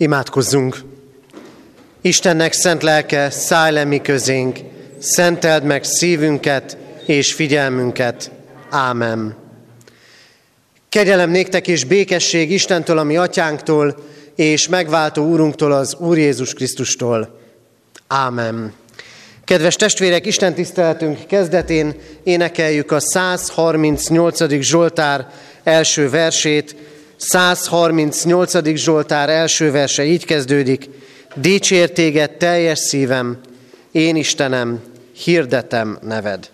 [0.00, 0.76] Imádkozzunk!
[2.00, 4.58] Istennek szent lelke, szállj le mi közénk,
[4.98, 6.76] szenteld meg szívünket
[7.06, 8.30] és figyelmünket.
[8.70, 9.36] Ámen.
[10.88, 13.96] Kegyelem néktek és békesség Istentől, a mi atyánktól,
[14.34, 17.38] és megváltó úrunktól, az Úr Jézus Krisztustól.
[18.06, 18.72] Ámen.
[19.44, 24.60] Kedves testvérek, Isten tiszteletünk kezdetén énekeljük a 138.
[24.60, 25.26] Zsoltár
[25.62, 26.76] első versét,
[27.18, 28.76] 138.
[28.76, 30.88] Zsoltár első verse így kezdődik.
[31.34, 33.40] Dicsér téged teljes szívem,
[33.90, 34.82] én Istenem,
[35.12, 36.50] hirdetem neved.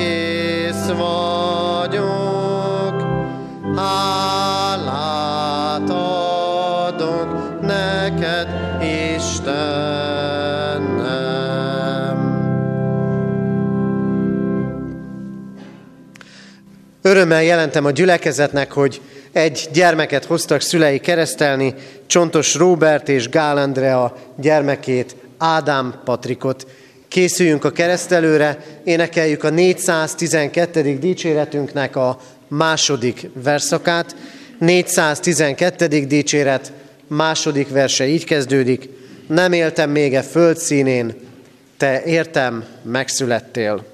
[0.00, 1.98] Kész vagyok.
[3.76, 5.10] Hálát
[5.90, 8.48] adok neked,
[9.16, 9.78] Istenem.
[17.02, 19.00] Örömmel jelentem a gyülekezetnek, hogy
[19.32, 21.74] egy gyermeket hoztak szülei keresztelni,
[22.06, 26.66] Csontos Róbert és Gál Andrea gyermekét, Ádám Patrikot.
[27.10, 30.98] Készüljünk a keresztelőre, énekeljük a 412.
[30.98, 34.16] dicséretünknek a második verszakát.
[34.58, 35.86] 412.
[35.88, 36.72] dicséret,
[37.06, 38.88] második verse így kezdődik.
[39.26, 41.14] Nem éltem még e föld színén,
[41.76, 43.84] te értem, megszülettél.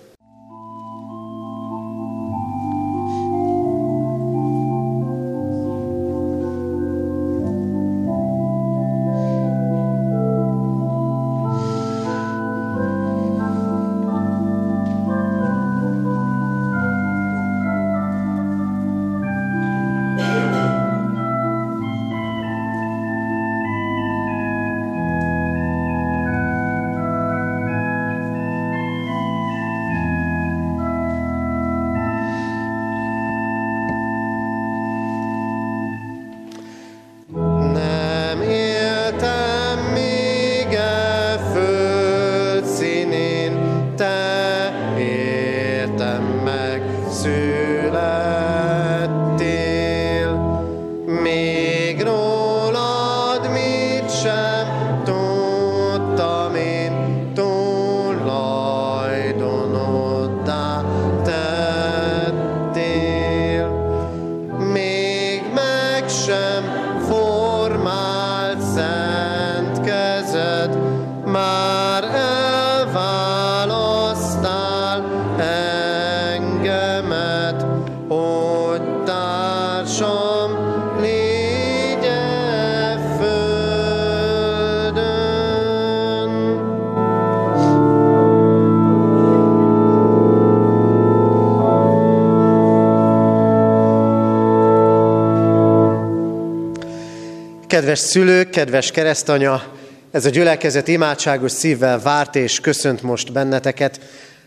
[97.76, 99.62] Kedves szülők, kedves keresztanya,
[100.10, 104.00] ez a gyülekezet imádságos szívvel várt és köszönt most benneteket.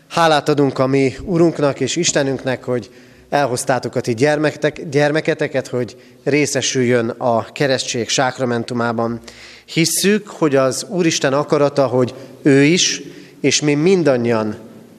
[0.08, 2.90] Hálát adunk a mi Urunknak és Istenünknek, hogy
[3.28, 9.20] elhoztátok a ti gyermeketek, gyermeketeket, hogy részesüljön a keresztség sákramentumában.
[9.64, 13.02] Hisszük, hogy az Úristen akarata, hogy ő is,
[13.40, 14.56] és mi mindannyian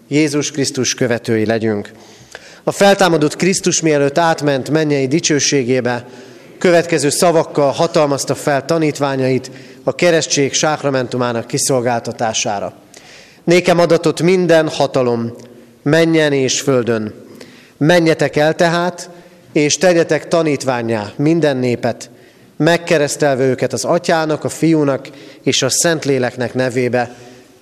[0.07, 1.91] Jézus Krisztus követői legyünk.
[2.63, 6.05] A feltámadott Krisztus mielőtt átment mennyei dicsőségébe,
[6.61, 9.51] következő szavakkal hatalmazta fel tanítványait
[9.83, 12.73] a keresztség sákramentumának kiszolgáltatására.
[13.43, 15.33] Nékem adatot minden hatalom
[15.81, 17.13] menjen és földön.
[17.77, 19.09] Menjetek el tehát,
[19.53, 22.09] és tegyetek tanítványá minden népet,
[22.57, 25.07] megkeresztelve őket az atyának, a fiúnak
[25.43, 27.15] és a szentléleknek nevébe,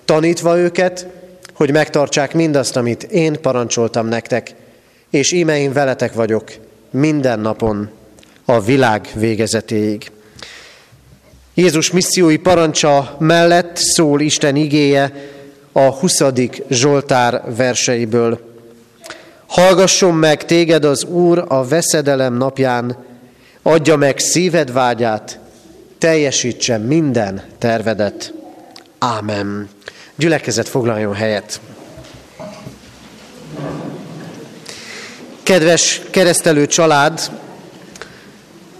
[0.04, 1.06] tanítva őket,
[1.54, 4.54] hogy megtartsák mindazt, amit én parancsoltam nektek,
[5.10, 6.50] és íme én veletek vagyok
[6.90, 7.98] minden napon
[8.50, 10.10] a világ végezetéig.
[11.54, 15.12] Jézus missziói parancsa mellett szól Isten igéje
[15.72, 16.22] a 20.
[16.68, 18.40] Zsoltár verseiből.
[19.46, 22.96] Hallgasson meg téged az Úr a veszedelem napján,
[23.62, 25.38] adja meg szíved vágyát,
[25.98, 28.32] teljesítse minden tervedet.
[28.98, 29.68] Ámen.
[30.16, 31.60] Gyülekezet foglaljon helyet.
[35.42, 37.20] Kedves keresztelő család,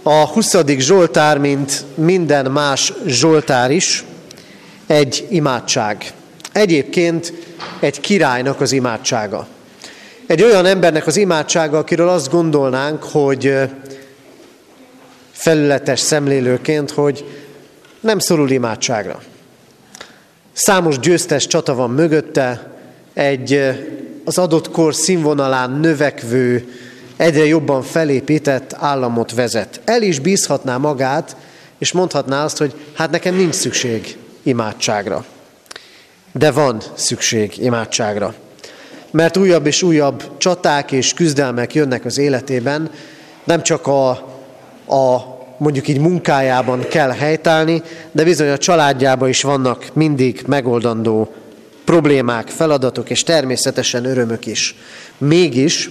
[0.03, 0.55] a 20.
[0.65, 4.03] Zsoltár, mint minden más Zsoltár is,
[4.87, 6.11] egy imádság.
[6.51, 7.33] Egyébként
[7.79, 9.47] egy királynak az imádsága.
[10.27, 13.53] Egy olyan embernek az imádsága, akiről azt gondolnánk, hogy
[15.31, 17.25] felületes szemlélőként, hogy
[17.99, 19.21] nem szorul imádságra.
[20.53, 22.71] Számos győztes csata van mögötte,
[23.13, 23.59] egy
[24.25, 26.67] az adott kor színvonalán növekvő,
[27.21, 29.81] egyre jobban felépített államot vezet.
[29.85, 31.35] El is bízhatná magát,
[31.77, 35.25] és mondhatná azt, hogy hát nekem nincs szükség imádságra.
[36.31, 38.33] De van szükség imádságra.
[39.11, 42.91] Mert újabb és újabb csaták és küzdelmek jönnek az életében,
[43.43, 44.09] nem csak a,
[44.95, 47.81] a mondjuk így munkájában kell helytállni,
[48.11, 51.33] de bizony a családjában is vannak mindig megoldandó
[51.85, 54.75] problémák, feladatok és természetesen örömök is.
[55.17, 55.89] Mégis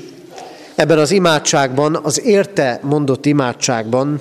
[0.80, 4.20] ebben az imádságban, az érte mondott imádságban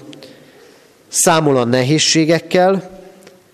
[1.07, 2.89] számol a nehézségekkel,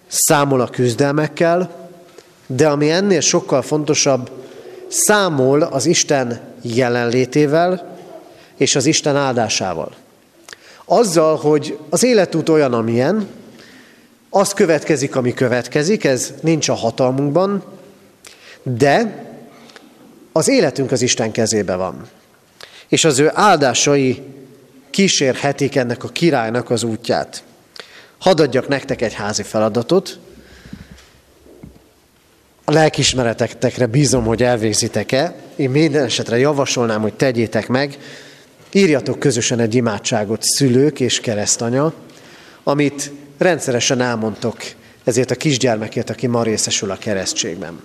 [0.08, 1.90] számol a küzdelmekkel,
[2.48, 4.32] de ami ennél sokkal fontosabb,
[4.88, 7.98] számol az Isten jelenlétével
[8.58, 9.92] és az Isten áldásával.
[10.86, 13.28] Azzal, hogy az életút olyan, amilyen,
[14.30, 17.64] az következik, ami következik, ez nincs a hatalmunkban,
[18.64, 19.26] de
[20.32, 22.08] az életünk az Isten kezébe van.
[22.88, 24.22] És az ő áldásai
[24.90, 27.44] kísérhetik ennek a királynak az útját.
[28.18, 30.20] Hadd adjak nektek egy házi feladatot.
[32.64, 35.36] A lelkismeretekre bízom, hogy elvégzitek-e.
[35.56, 37.98] Én minden esetre javasolnám, hogy tegyétek meg.
[38.72, 41.94] Írjatok közösen egy imádságot szülők és keresztanya,
[42.64, 44.58] amit rendszeresen elmondtok
[45.04, 47.82] ezért a kisgyermekért, aki ma részesül a keresztségben.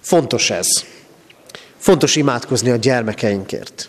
[0.00, 0.66] Fontos ez.
[1.82, 3.88] Fontos imádkozni a gyermekeinkért.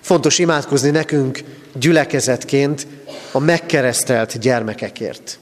[0.00, 1.42] Fontos imádkozni nekünk
[1.74, 2.86] gyülekezetként
[3.32, 5.38] a megkeresztelt gyermekekért.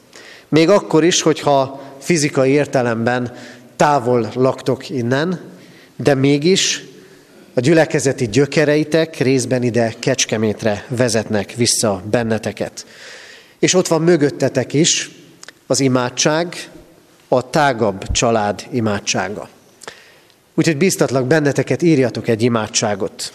[0.49, 3.37] Még akkor is, hogyha fizikai értelemben
[3.77, 5.41] távol laktok innen,
[5.97, 6.85] de mégis
[7.55, 12.87] a gyülekezeti gyökereitek részben ide Kecskemétre vezetnek vissza benneteket.
[13.59, 15.11] És ott van mögöttetek is
[15.67, 16.71] az imádság,
[17.29, 19.49] a tágabb család imádsága.
[20.55, 23.33] Úgyhogy bíztatlak benneteket, írjatok egy imádságot,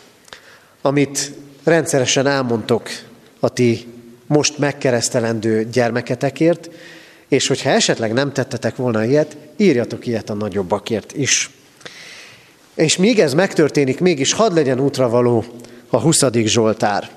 [0.81, 1.31] amit
[1.63, 2.89] rendszeresen elmondtok
[3.39, 3.87] a ti
[4.27, 6.69] most megkeresztelendő gyermeketekért,
[7.27, 11.49] és hogyha esetleg nem tettetek volna ilyet, írjatok ilyet a nagyobbakért is.
[12.75, 15.43] És míg ez megtörténik, mégis hadd legyen útra való
[15.89, 16.23] a 20.
[16.33, 17.09] Zsoltár.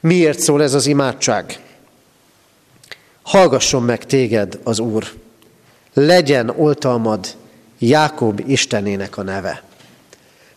[0.00, 1.58] Miért szól ez az imádság?
[3.22, 5.04] Hallgasson meg téged az Úr,
[5.94, 7.26] legyen oltalmad
[7.78, 9.62] Jákob Istenének a neve.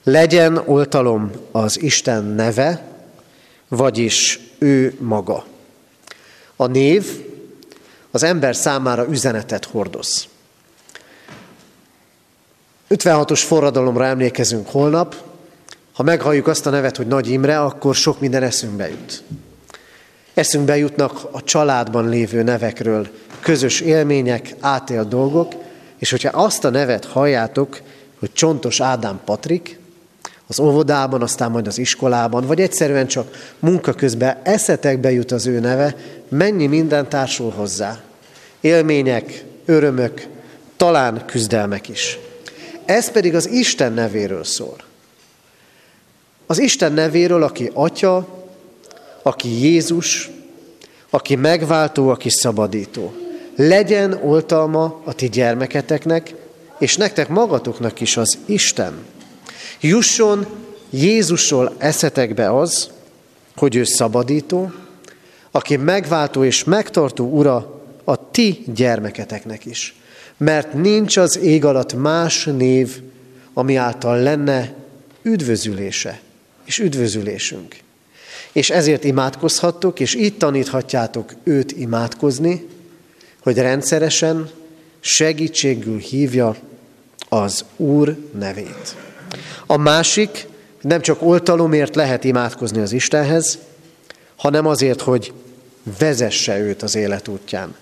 [0.04, 2.82] Legyen oltalom az Isten neve,
[3.68, 5.46] vagyis ő maga.
[6.56, 7.06] A név
[8.12, 10.28] az ember számára üzenetet hordoz.
[12.90, 15.16] 56-os forradalomra emlékezünk holnap.
[15.94, 19.24] Ha meghalljuk azt a nevet, hogy Nagy Imre, akkor sok minden eszünkbe jut.
[20.34, 23.08] Eszünkbe jutnak a családban lévő nevekről
[23.40, 25.54] közös élmények, átélt dolgok,
[26.02, 27.82] és hogyha azt a nevet halljátok,
[28.20, 29.80] hogy Csontos Ádám Patrik,
[30.48, 35.60] az óvodában, aztán majd az iskolában, vagy egyszerűen csak munka közben eszetekbe jut az ő
[35.60, 35.96] neve,
[36.30, 38.02] mennyi minden társul hozzá.
[38.62, 40.28] Élmények, örömök,
[40.78, 42.18] talán küzdelmek is.
[42.86, 44.78] Ez pedig az Isten nevéről szól.
[46.46, 48.28] Az Isten nevéről, aki Atya,
[49.22, 50.30] aki Jézus,
[51.10, 53.21] aki megváltó, aki szabadító
[53.56, 56.34] legyen oltalma a ti gyermeketeknek,
[56.80, 58.94] és nektek magatoknak is az Isten.
[59.80, 60.46] Jusson
[60.90, 62.90] Jézusról eszetekbe az,
[63.56, 64.72] hogy ő szabadító,
[65.52, 69.96] aki megváltó és megtartó ura a ti gyermeketeknek is.
[70.38, 73.02] Mert nincs az ég alatt más név,
[73.54, 74.74] ami által lenne
[75.22, 76.22] üdvözülése
[76.66, 77.76] és üdvözülésünk.
[78.52, 82.68] És ezért imádkozhattok, és így taníthatjátok őt imádkozni,
[83.44, 84.50] hogy rendszeresen
[85.00, 86.56] segítségül hívja
[87.30, 88.96] az Úr nevét.
[89.66, 90.48] A másik,
[90.82, 93.58] nem csak oltalomért lehet imádkozni az Istenhez,
[94.36, 95.34] hanem azért, hogy
[96.00, 97.76] vezesse őt az élet útján.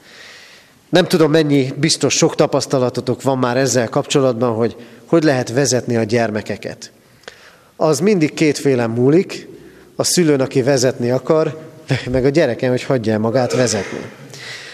[0.89, 4.75] Nem tudom, mennyi biztos sok tapasztalatotok van már ezzel kapcsolatban, hogy
[5.05, 6.91] hogy lehet vezetni a gyermekeket.
[7.75, 9.47] Az mindig kétféle múlik,
[9.95, 11.59] a szülőn, aki vezetni akar,
[12.11, 13.99] meg a gyereken, hogy hagyja magát vezetni.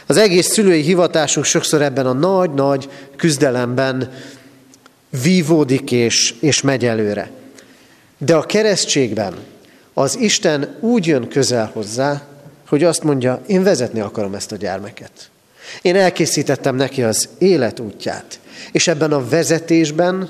[0.07, 4.11] Az egész szülői hivatásunk sokszor ebben a nagy-nagy küzdelemben
[5.23, 7.31] vívódik és, és megy előre.
[8.17, 9.35] De a keresztségben
[9.93, 12.27] az Isten úgy jön közel hozzá,
[12.67, 15.29] hogy azt mondja, én vezetni akarom ezt a gyermeket.
[15.81, 18.39] Én elkészítettem neki az élet útját.
[18.71, 20.29] És ebben a vezetésben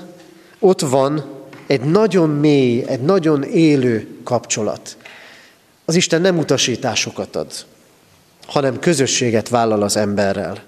[0.58, 1.24] ott van
[1.66, 4.96] egy nagyon mély, egy nagyon élő kapcsolat.
[5.84, 7.52] Az Isten nem utasításokat ad,
[8.46, 10.62] hanem közösséget vállal az emberrel,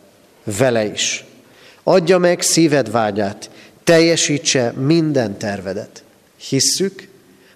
[0.59, 1.25] vele is.
[1.83, 3.51] Adja meg szíved vágyát,
[3.85, 6.03] teljesítse minden tervedet.
[6.49, 7.09] Hisszük,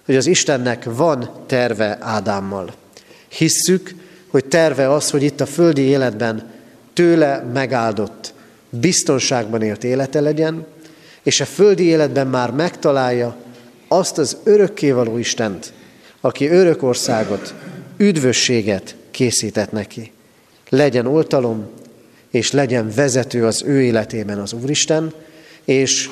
[0.05, 2.73] hogy az Istennek van terve Ádámmal.
[3.27, 3.95] Hisszük,
[4.27, 6.51] hogy terve az, hogy itt a földi életben
[6.93, 8.33] tőle megáldott,
[8.69, 10.65] biztonságban élt élete legyen,
[11.23, 13.35] és a földi életben már megtalálja
[13.87, 15.73] azt az örökkévaló Istent,
[16.21, 17.53] aki örök országot,
[17.97, 20.11] üdvösséget készített neki.
[20.69, 21.69] Legyen oltalom,
[22.31, 25.13] és legyen vezető az ő életében az Úristen,
[25.65, 26.09] és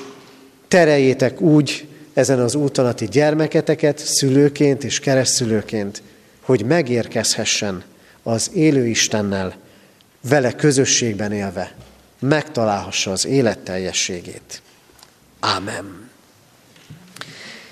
[0.67, 6.01] tereljétek úgy ezen az úton a ti gyermeketeket, szülőként és keresztülőként,
[6.41, 7.84] hogy megérkezhessen
[8.24, 9.55] az élő Istennel,
[10.29, 11.75] vele közösségben élve,
[12.20, 14.62] megtalálhassa az élet teljességét.
[15.39, 16.10] Ámen.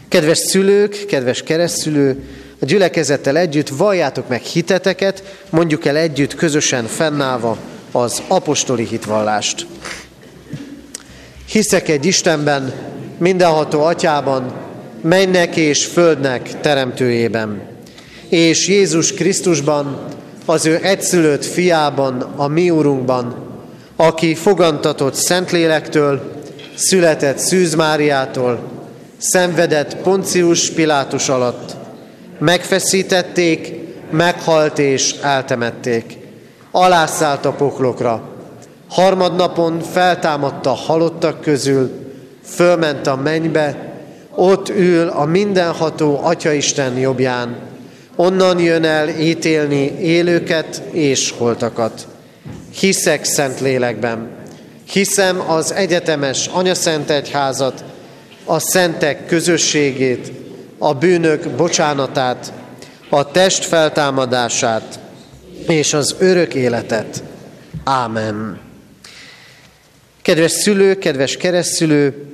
[0.07, 2.23] Kedves szülők, kedves keresztülő,
[2.61, 7.57] a gyülekezettel együtt valljátok meg hiteteket, mondjuk el együtt közösen fennállva
[7.91, 9.65] az apostoli hitvallást.
[11.45, 12.73] Hiszek egy Istenben,
[13.17, 14.53] mindenható atyában,
[15.01, 17.61] mennek és földnek teremtőjében,
[18.29, 20.05] és Jézus Krisztusban,
[20.45, 23.47] az ő egyszülött fiában, a mi úrunkban,
[23.95, 26.31] aki fogantatott Szentlélektől,
[26.75, 28.59] született Szűz Máriától,
[29.17, 31.78] szenvedett Poncius Pilátus alatt,
[32.39, 33.73] megfeszítették,
[34.11, 36.17] meghalt és eltemették,
[36.71, 38.21] alászállt a poklokra,
[38.89, 41.91] harmadnapon feltámadta halottak közül,
[42.43, 43.93] fölment a mennybe,
[44.35, 47.57] ott ül a mindenható Atyaisten jobbján,
[48.15, 52.07] onnan jön el ítélni élőket és holtakat.
[52.79, 54.29] Hiszek szent lélekben,
[54.91, 57.83] hiszem az egyetemes anyaszent egyházat,
[58.45, 60.31] a szentek közösségét,
[60.79, 62.53] a bűnök bocsánatát,
[63.09, 64.99] a test feltámadását
[65.67, 67.23] és az örök életet.
[67.83, 68.59] Ámen.
[70.21, 72.29] Kedves szülő, kedves keresztülő,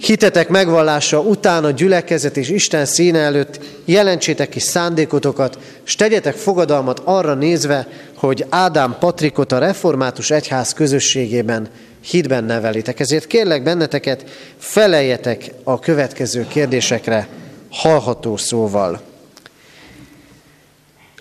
[0.00, 7.00] Hitetek megvallása után a gyülekezet és Isten színe előtt jelentsétek ki szándékotokat, és tegyetek fogadalmat
[7.04, 11.68] arra nézve, hogy Ádám Patrikot a református egyház közösségében
[12.00, 13.00] hitben nevelitek.
[13.00, 14.24] Ezért kérlek benneteket,
[14.58, 17.28] feleljetek a következő kérdésekre
[17.70, 19.00] hallható szóval.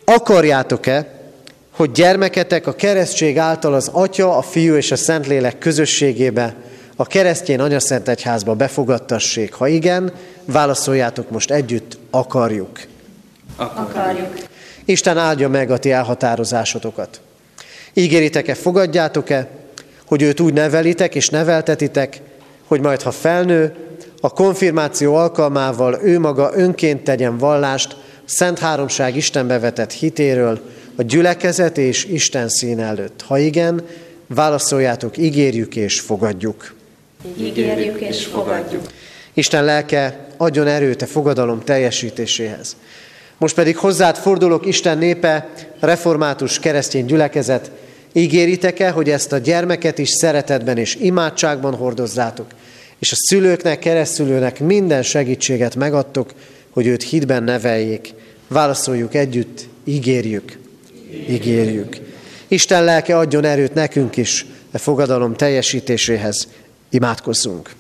[0.06, 1.16] Akarjátok-e,
[1.72, 6.56] hogy gyermeketek a keresztség által az Atya, a Fiú és a Szentlélek közösségébe
[7.00, 9.54] a keresztény anyaszent egyházba befogadtassék?
[9.54, 10.12] Ha igen,
[10.46, 12.80] válaszoljátok most együtt, akarjuk.
[13.56, 14.34] Akarjuk.
[14.86, 17.22] Isten áldja meg a ti elhatározásotokat.
[17.94, 19.50] Ígéritek-e, fogadjátok-e,
[20.08, 22.22] hogy őt úgy nevelitek és neveltetitek,
[22.68, 23.76] hogy majd ha felnő,
[24.22, 27.96] a konfirmáció alkalmával ő maga önként tegyen vallást
[28.26, 30.60] Szent Háromság Istenbe vetett hitéről
[30.96, 33.22] a gyülekezet és Isten szín előtt.
[33.28, 33.86] Ha igen,
[34.28, 36.74] válaszoljátok, ígérjük és fogadjuk.
[37.38, 38.84] Ígérjük és fogadjuk.
[39.34, 42.76] Isten lelke adjon erőt a fogadalom teljesítéséhez.
[43.38, 45.50] Most pedig hozzád fordulok, Isten népe,
[45.80, 47.72] református keresztény gyülekezet,
[48.14, 52.48] ígéritek-e, hogy ezt a gyermeket is szeretetben és imádságban hordozzátok,
[53.00, 56.34] és a szülőknek, keresztülőnek minden segítséget megadtok,
[56.70, 58.14] hogy őt hitben neveljék.
[58.48, 60.60] Válaszoljuk együtt, ígérjük,
[61.30, 61.98] ígérjük.
[62.48, 66.48] Isten lelke adjon erőt nekünk is a fogadalom teljesítéséhez.
[66.90, 67.76] Imádkozzunk.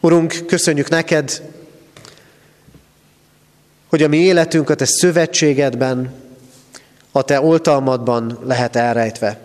[0.00, 1.42] Urunk, köszönjük neked,
[3.88, 6.21] hogy a mi életünk a te szövetségedben,
[7.12, 9.38] a te oltalmadban lehet elrejtve.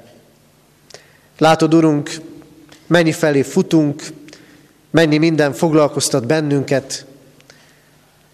[1.38, 2.12] Látod, Urunk,
[2.88, 4.02] mennyi felé futunk,
[4.98, 7.06] Mennyi minden foglalkoztat bennünket,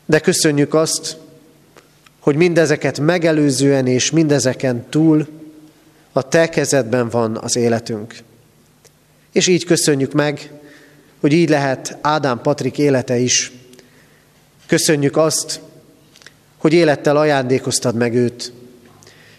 [0.06, 1.18] de köszönjük azt,
[2.20, 5.28] hogy mindezeket megelőzően és mindezeken túl
[6.12, 8.16] a te kezedben van az életünk.
[9.32, 10.52] És így köszönjük meg,
[11.20, 13.52] hogy így lehet Ádám Patrik élete is.
[14.66, 15.60] Köszönjük azt,
[16.58, 18.54] hogy élettel ajándékoztad meg őt.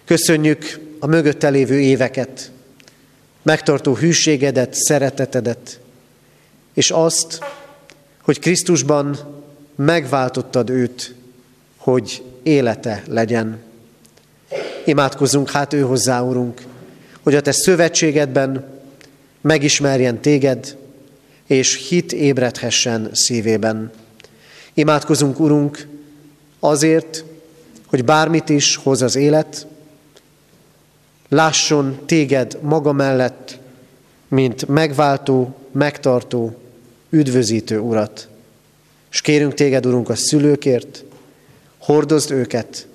[0.05, 2.51] Köszönjük a mögötte lévő éveket,
[3.43, 5.81] megtartó hűségedet, szeretetedet,
[6.75, 7.39] és azt,
[8.23, 9.19] hogy Krisztusban
[9.77, 11.15] megváltottad őt,
[11.77, 13.59] hogy élete legyen.
[14.85, 16.63] Imádkozunk hát ő hozzá, Urunk,
[17.23, 18.81] hogy a te szövetségedben
[19.41, 20.77] megismerjen téged,
[21.47, 23.91] és hit ébredhessen szívében.
[24.75, 25.87] Imádkozunk, Urunk,
[26.61, 27.25] azért,
[27.87, 29.67] hogy bármit is hoz az élet,
[31.35, 33.59] lásson téged maga mellett,
[34.29, 36.57] mint megváltó, megtartó,
[37.11, 38.29] üdvözítő urat.
[39.11, 41.05] És kérünk téged, Urunk, a szülőkért,
[41.79, 42.87] hordozd őket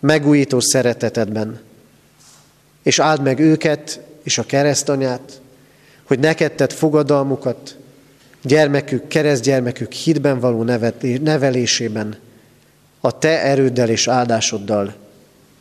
[0.00, 1.60] megújító szeretetedben,
[2.82, 5.40] és áld meg őket és a keresztanyát,
[6.04, 7.76] hogy neked tett fogadalmukat,
[8.42, 10.62] gyermekük, keresztgyermekük hitben való
[11.20, 12.16] nevelésében
[13.00, 14.94] a te erőddel és áldásoddal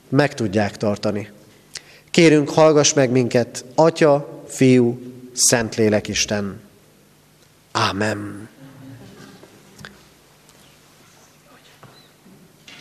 [0.10, 1.36] meg tudják tartani.
[2.18, 5.00] Kérünk, hallgass meg minket, Atya, Fiú,
[5.34, 6.62] Szentlélek Isten.
[7.72, 8.50] Ámen.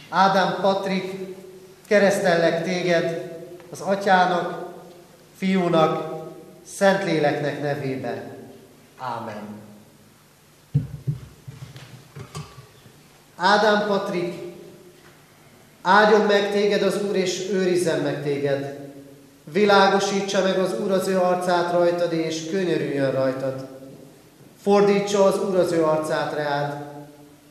[0.08, 1.12] Ádám Patrik,
[1.86, 3.32] keresztellek téged
[3.70, 4.74] az Atyának,
[5.36, 6.24] Fiúnak,
[6.66, 8.36] Szentléleknek nevében.
[8.98, 9.42] Ámen.
[13.36, 14.34] Ádám Patrik,
[15.82, 18.85] áldjon meg téged az Úr, és őrizzen meg téged.
[19.56, 23.66] Világosítsa meg az Úr az ő arcát rajtad, és könyörüljön rajtad.
[24.62, 26.84] Fordítsa az Úr az ő arcát reád,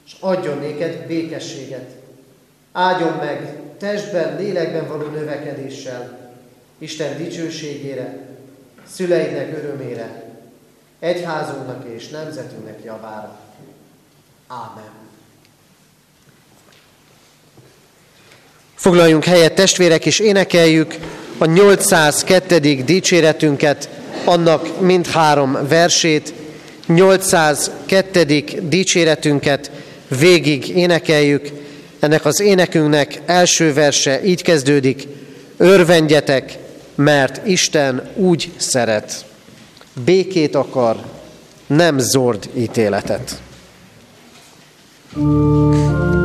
[0.05, 1.89] és adjon néked békességet.
[2.71, 6.31] Áldjon meg testben, lélekben való növekedéssel,
[6.77, 8.17] Isten dicsőségére,
[8.93, 10.23] szüleidnek örömére,
[10.99, 13.39] egyházunknak és nemzetünknek javára.
[14.47, 14.91] Ámen.
[18.75, 20.95] Foglaljunk helyet testvérek, és énekeljük
[21.37, 22.59] a 802.
[22.85, 23.89] dicséretünket,
[24.25, 26.33] annak mindhárom versét,
[26.87, 28.43] 802.
[28.61, 29.71] dicséretünket
[30.19, 31.49] végig énekeljük.
[31.99, 35.07] Ennek az énekünknek első verse így kezdődik,
[35.57, 36.57] örvendjetek,
[36.95, 39.25] mert Isten úgy szeret.
[40.05, 40.95] Békét akar,
[41.67, 43.39] nem zord ítéletet.
[45.15, 46.24] thank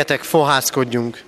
[0.00, 1.24] Jöjjetek, fohászkodjunk!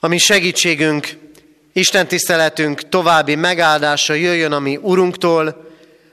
[0.00, 1.08] A mi segítségünk,
[1.72, 5.70] Isten tiszteletünk további megáldása jöjjön a mi Urunktól,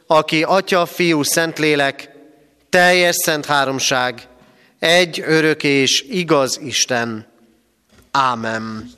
[0.08, 2.10] aki Atya, Fiú, Szentlélek,
[2.69, 4.28] teljes szent háromság,
[4.80, 7.28] egy örök és igaz Isten.
[8.12, 8.91] Ámen.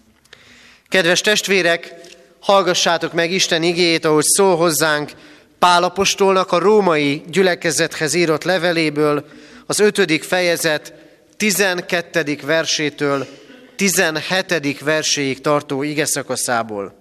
[0.89, 1.93] Kedves testvérek,
[2.39, 5.11] hallgassátok meg Isten igéjét, ahogy szól hozzánk
[5.59, 9.25] Pálapostolnak a római gyülekezethez írott leveléből,
[9.65, 10.93] az ötödik fejezet
[11.37, 12.37] 12.
[12.43, 13.27] versétől
[13.75, 14.79] 17.
[14.79, 16.95] verséig tartó ige szakaszából.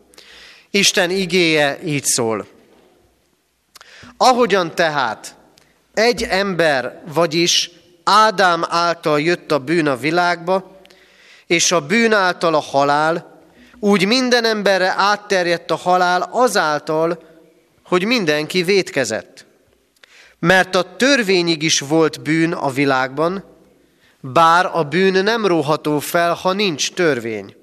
[0.71, 2.47] Isten igéje így szól.
[4.16, 5.35] Ahogyan tehát
[5.95, 7.71] egy ember, vagyis
[8.05, 10.81] Ádám által jött a bűn a világba,
[11.47, 13.40] és a bűn által a halál,
[13.81, 17.23] úgy minden emberre átterjedt a halál azáltal,
[17.87, 19.46] hogy mindenki vétkezett.
[20.38, 23.44] Mert a törvényig is volt bűn a világban,
[24.20, 27.55] bár a bűn nem róható fel, ha nincs törvény.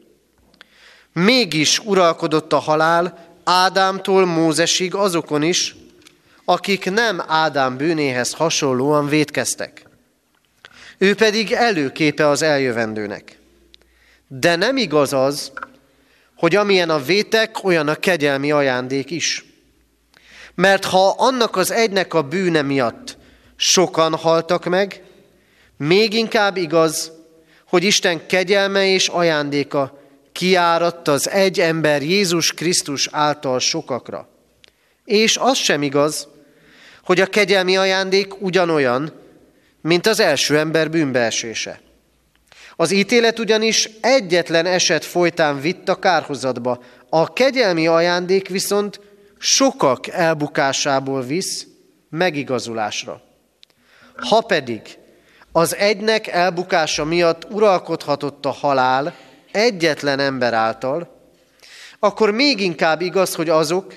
[1.14, 5.76] Mégis uralkodott a halál Ádámtól Mózesig azokon is,
[6.46, 9.86] akik nem Ádám bűnéhez hasonlóan vétkeztek.
[10.98, 13.40] Ő pedig előképe az eljövendőnek.
[14.28, 15.52] De nem igaz az,
[16.36, 19.53] hogy amilyen a vétek, olyan a kegyelmi ajándék is.
[20.56, 23.18] Mert ha annak az egynek a bűne miatt
[23.56, 25.04] sokan haltak meg,
[25.78, 27.12] még inkább igaz,
[27.68, 30.00] hogy Isten kegyelme és ajándéka
[30.32, 34.28] kiáradt az egy ember Jézus Krisztus által sokakra.
[35.06, 36.28] És az sem igaz,
[37.04, 39.14] hogy a kegyelmi ajándék ugyanolyan,
[39.82, 41.82] mint az első ember bűnbeesése.
[42.76, 49.00] Az ítélet ugyanis egyetlen eset folytán vitt a kárhozatba, a kegyelmi ajándék viszont
[49.46, 51.66] sokak elbukásából visz
[52.10, 53.22] megigazulásra.
[54.16, 54.82] Ha pedig
[55.52, 59.16] az egynek elbukása miatt uralkodhatott a halál
[59.52, 61.22] egyetlen ember által,
[62.00, 63.94] akkor még inkább igaz, hogy azok,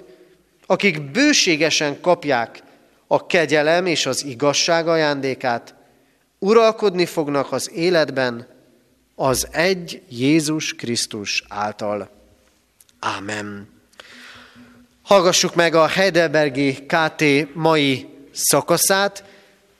[0.66, 2.62] akik bőségesen kapják
[3.06, 5.74] a kegyelem és az igazság ajándékát,
[6.38, 8.46] uralkodni fognak az életben
[9.14, 12.10] az egy Jézus Krisztus által.
[12.98, 13.75] Ámen.
[15.06, 19.24] Hallgassuk meg a Heidelbergi KT mai szakaszát,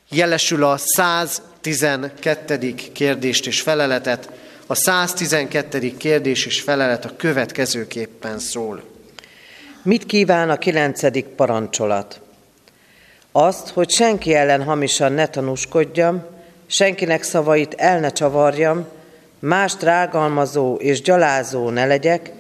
[0.08, 2.74] jelesül a 112.
[2.92, 4.30] kérdést és feleletet.
[4.66, 5.96] A 112.
[5.96, 8.82] kérdés és felelet a következőképpen szól.
[9.82, 12.20] Mit kíván a kilencedik parancsolat?
[13.32, 16.24] Azt, hogy senki ellen hamisan ne tanúskodjam,
[16.66, 18.86] senkinek szavait el ne csavarjam,
[19.38, 22.32] más rágalmazó és gyalázó ne legyek,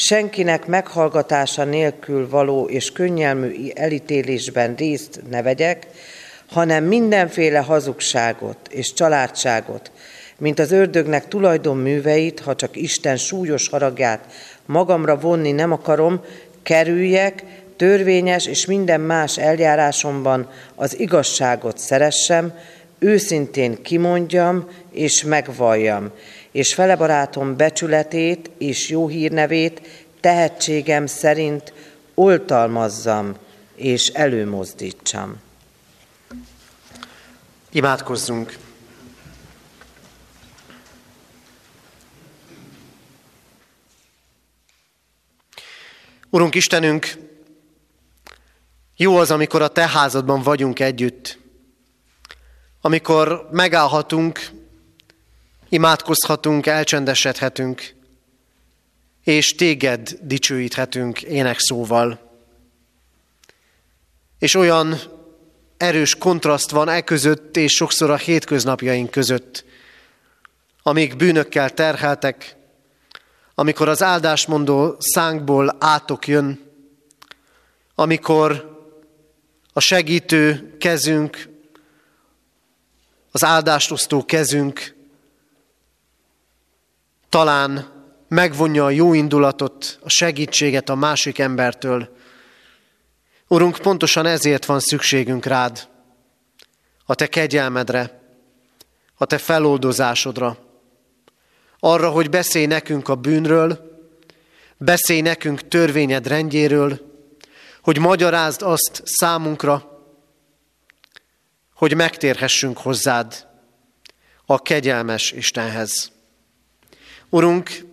[0.00, 5.86] senkinek meghallgatása nélkül való és könnyelmű elítélésben részt ne vegyek,
[6.50, 9.90] hanem mindenféle hazugságot és családságot,
[10.36, 14.24] mint az ördögnek tulajdon műveit, ha csak Isten súlyos haragját
[14.66, 16.20] magamra vonni nem akarom,
[16.62, 17.44] kerüljek,
[17.76, 22.52] törvényes és minden más eljárásomban az igazságot szeressem,
[22.98, 26.12] őszintén kimondjam és megvalljam,
[26.50, 29.80] és fele barátom becsületét és jó hírnevét
[30.20, 31.72] tehetségem szerint
[32.14, 33.36] oltalmazzam
[33.74, 35.40] és előmozdítsam.
[37.70, 38.56] Imádkozzunk!
[46.30, 47.06] Urunk Istenünk,
[48.96, 51.38] jó az, amikor a Te házadban vagyunk együtt,
[52.80, 54.50] amikor megállhatunk,
[55.68, 57.94] imádkozhatunk, elcsendesedhetünk,
[59.24, 62.20] és Téged dicsőíthetünk énekszóval.
[64.38, 65.00] És olyan
[65.76, 69.64] erős kontraszt van e között, és sokszor a hétköznapjaink között,
[70.82, 72.56] amíg bűnökkel terheltek,
[73.54, 76.60] amikor az áldásmondó szánkból átok jön,
[77.94, 78.76] amikor
[79.72, 81.48] a segítő kezünk,
[83.30, 84.96] az áldástosztó kezünk
[87.28, 87.96] talán
[88.28, 92.16] megvonja a jó indulatot, a segítséget a másik embertől.
[93.48, 95.88] Urunk, pontosan ezért van szükségünk rád,
[97.04, 98.20] a te kegyelmedre,
[99.16, 100.58] a te feloldozásodra,
[101.78, 104.00] arra, hogy beszélj nekünk a bűnről,
[104.76, 107.00] beszélj nekünk törvényed rendjéről,
[107.82, 110.02] hogy magyarázd azt számunkra,
[111.74, 113.46] hogy megtérhessünk hozzád,
[114.46, 116.17] a kegyelmes Istenhez.
[117.30, 117.86] Urunk,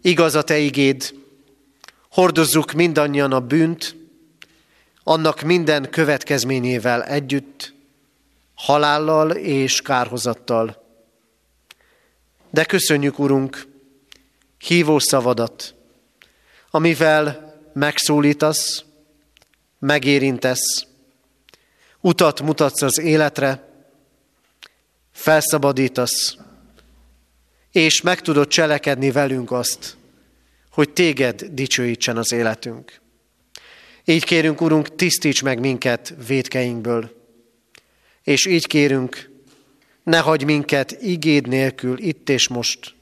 [0.00, 1.14] igaz a Te igéd,
[2.10, 3.96] hordozzuk mindannyian a bűnt,
[5.02, 7.74] annak minden következményével együtt,
[8.54, 10.84] halállal és kárhozattal.
[12.50, 13.66] De köszönjük, Urunk,
[14.58, 15.74] hívó szavadat,
[16.70, 18.84] amivel megszólítasz,
[19.78, 20.86] megérintesz,
[22.00, 23.68] utat mutatsz az életre,
[25.12, 26.36] felszabadítasz,
[27.72, 29.96] és meg tudod cselekedni velünk azt,
[30.70, 33.00] hogy téged dicsőítsen az életünk.
[34.04, 37.16] Így kérünk, Urunk, tisztíts meg minket védkeinkből,
[38.22, 39.30] és így kérünk,
[40.02, 42.94] ne hagyj minket igéd nélkül itt és most.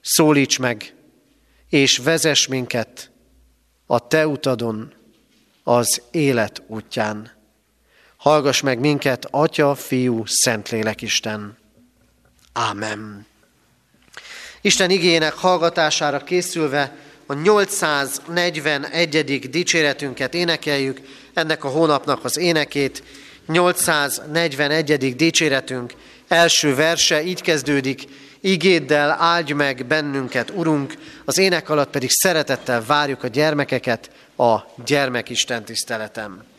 [0.00, 0.94] Szólíts meg,
[1.68, 3.10] és vezess minket
[3.86, 4.92] a Te utadon,
[5.62, 7.32] az élet útján.
[8.16, 11.56] Hallgass meg minket, Atya, Fiú, Szentlélek Isten.
[12.52, 13.26] Ámen.
[14.66, 19.50] Isten igének hallgatására készülve a 841.
[19.50, 21.00] dicséretünket énekeljük,
[21.34, 23.02] ennek a hónapnak az énekét.
[23.46, 25.16] 841.
[25.16, 25.92] dicséretünk
[26.28, 28.04] első verse így kezdődik,
[28.40, 35.64] Igéddel áldj meg bennünket, Urunk, az ének alatt pedig szeretettel várjuk a gyermekeket a gyermekisten
[35.64, 36.55] tiszteletem.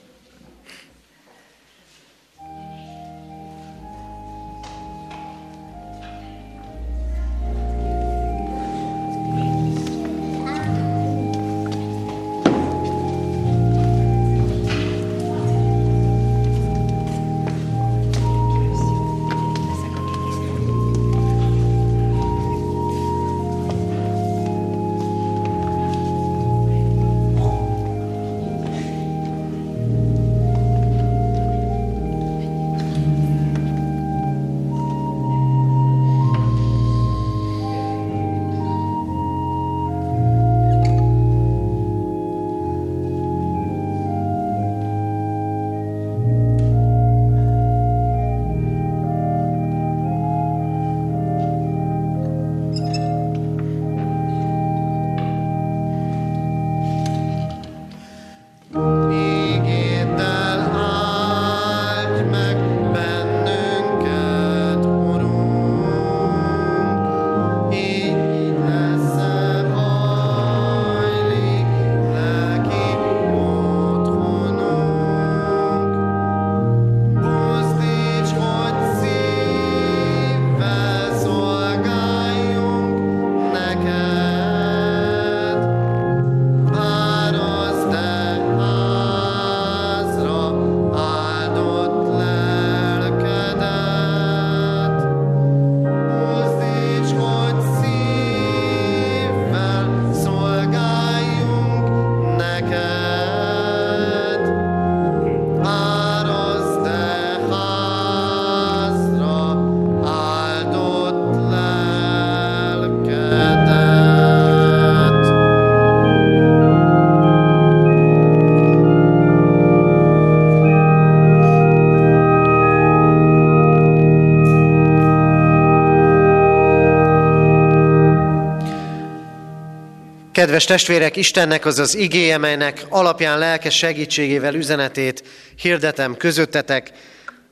[130.38, 135.24] Kedves testvérek, Istennek az az igéje, melynek alapján lelke segítségével üzenetét
[135.56, 136.92] hirdetem közöttetek,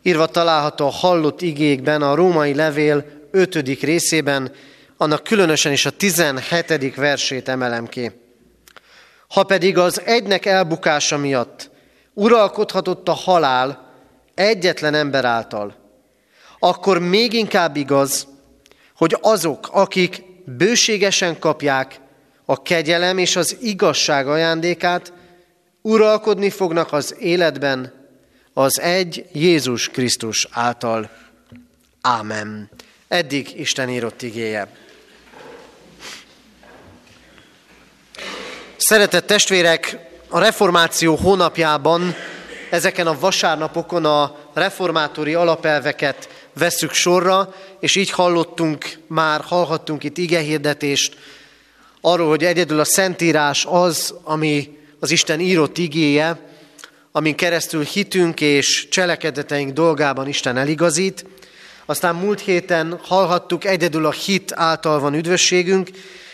[0.03, 3.81] írva található a hallott igékben, a római levél 5.
[3.81, 4.51] részében,
[4.97, 6.95] annak különösen is a 17.
[6.95, 8.11] versét emelem ki.
[9.27, 11.69] Ha pedig az egynek elbukása miatt
[12.13, 13.93] uralkodhatott a halál
[14.35, 15.75] egyetlen ember által,
[16.59, 18.27] akkor még inkább igaz,
[18.95, 22.03] hogy azok, akik bőségesen kapják
[22.45, 25.13] a kegyelem és az igazság ajándékát,
[25.81, 27.93] uralkodni fognak az életben
[28.53, 31.09] az egy Jézus Krisztus által.
[32.01, 32.69] Ámen.
[33.07, 34.67] Eddig Isten írott igéje.
[38.77, 39.97] Szeretett testvérek,
[40.29, 42.15] a reformáció hónapjában
[42.69, 51.17] ezeken a vasárnapokon a reformátori alapelveket veszük sorra, és így hallottunk már, hallhattunk itt igehirdetést
[52.05, 56.39] arról, hogy egyedül a Szentírás az, ami az Isten írott igéje,
[57.11, 61.25] amin keresztül hitünk és cselekedeteink dolgában Isten eligazít.
[61.85, 65.89] Aztán múlt héten hallhattuk, egyedül a hit által van üdvösségünk,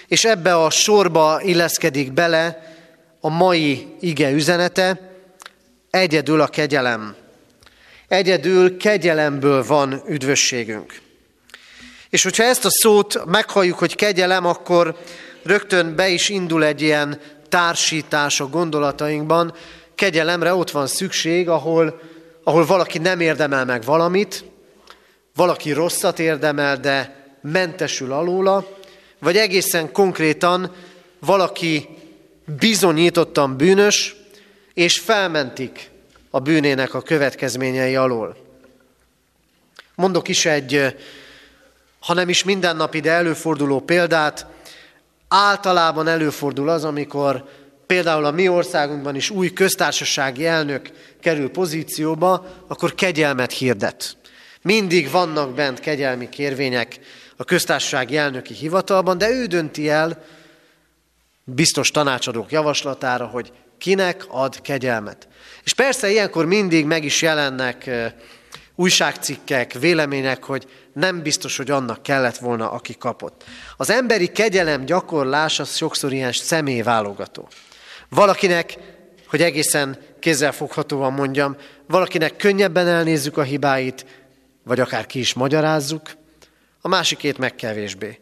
[0.07, 2.75] és ebbe a sorba illeszkedik bele
[3.19, 5.15] a mai ige üzenete,
[5.89, 7.15] egyedül a kegyelem.
[8.07, 10.99] Egyedül kegyelemből van üdvösségünk.
[12.09, 14.95] És hogyha ezt a szót meghalljuk, hogy kegyelem, akkor
[15.43, 19.53] rögtön be is indul egy ilyen társítás a gondolatainkban.
[19.95, 21.99] Kegyelemre ott van szükség, ahol
[22.43, 24.43] ahol valaki nem érdemel meg valamit,
[25.35, 28.67] valaki rosszat érdemel, de mentesül alóla,
[29.19, 30.71] vagy egészen konkrétan
[31.19, 31.89] valaki
[32.59, 34.15] bizonyítottan bűnös,
[34.73, 35.89] és felmentik
[36.29, 38.37] a bűnének a következményei alól.
[39.95, 40.95] Mondok is egy,
[41.99, 44.45] ha nem is mindennapi, de előforduló példát.
[45.33, 47.45] Általában előfordul az, amikor
[47.85, 50.89] például a mi országunkban is új köztársasági elnök
[51.21, 54.17] kerül pozícióba, akkor kegyelmet hirdet.
[54.61, 56.99] Mindig vannak bent kegyelmi kérvények
[57.37, 60.23] a köztársasági elnöki hivatalban, de ő dönti el
[61.43, 65.27] biztos tanácsadók javaslatára, hogy kinek ad kegyelmet.
[65.63, 67.89] És persze ilyenkor mindig meg is jelennek
[68.81, 73.43] újságcikkek, vélemények, hogy nem biztos, hogy annak kellett volna, aki kapott.
[73.77, 77.47] Az emberi kegyelem gyakorlás az sokszor ilyen személyválogató.
[78.09, 78.77] Valakinek,
[79.27, 81.55] hogy egészen kézzelfoghatóan mondjam,
[81.87, 84.05] valakinek könnyebben elnézzük a hibáit,
[84.63, 86.09] vagy akár ki is magyarázzuk,
[86.81, 88.19] a másikét meg kevésbé.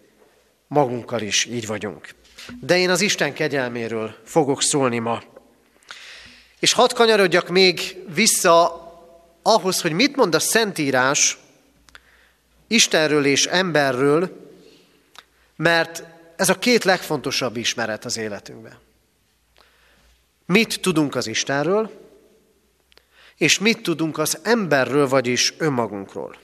[0.68, 2.10] Magunkkal is így vagyunk.
[2.62, 5.22] De én az Isten kegyelméről fogok szólni ma.
[6.60, 8.79] És hadd kanyarodjak még vissza
[9.42, 11.38] ahhoz, hogy mit mond a Szentírás
[12.68, 14.52] Istenről és emberről,
[15.56, 16.04] mert
[16.36, 18.78] ez a két legfontosabb ismeret az életünkben.
[20.46, 22.08] Mit tudunk az Istenről,
[23.38, 26.38] és mit tudunk az emberről, vagyis önmagunkról.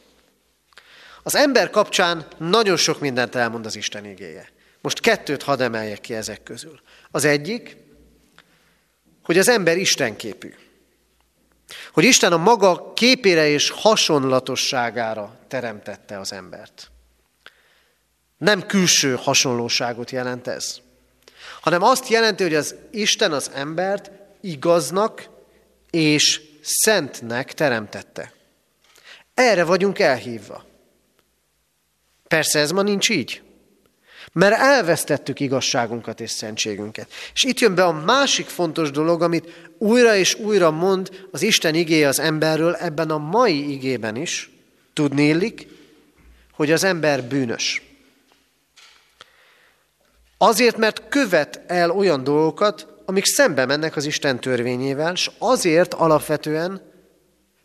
[1.23, 4.49] Az ember kapcsán nagyon sok mindent elmond az Isten igéje.
[4.81, 6.79] Most kettőt hadd emeljek ki ezek közül.
[7.11, 7.77] Az egyik,
[9.23, 10.53] hogy az ember istenképű.
[11.93, 16.91] Hogy Isten a maga képére és hasonlatosságára teremtette az embert.
[18.37, 20.79] Nem külső hasonlóságot jelent ez,
[21.61, 25.29] hanem azt jelenti, hogy az Isten az embert igaznak
[25.89, 28.33] és szentnek teremtette.
[29.33, 30.65] Erre vagyunk elhívva.
[32.27, 33.44] Persze ez ma nincs így.
[34.35, 37.11] Mert elvesztettük igazságunkat és szentségünket.
[37.33, 41.75] És itt jön be a másik fontos dolog, amit újra és újra mond az Isten
[41.75, 44.49] igéje az emberről, ebben a mai igében is,
[44.93, 45.55] tudni
[46.51, 47.81] hogy az ember bűnös.
[50.37, 56.91] Azért, mert követ el olyan dolgokat, amik szembe mennek az Isten törvényével, és azért alapvetően,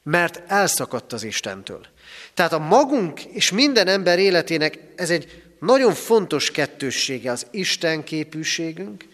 [0.03, 1.81] mert elszakadt az Istentől.
[2.35, 9.05] Tehát a magunk és minden ember életének ez egy nagyon fontos kettőssége az Isten képűségünk,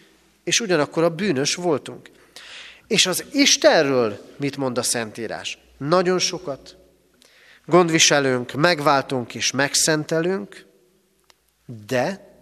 [0.43, 2.09] és ugyanakkor a bűnös voltunk.
[2.87, 5.57] És az Istenről mit mond a Szentírás?
[5.77, 6.75] Nagyon sokat.
[7.65, 10.65] Gondviselünk, megváltunk és megszentelünk,
[11.87, 12.35] de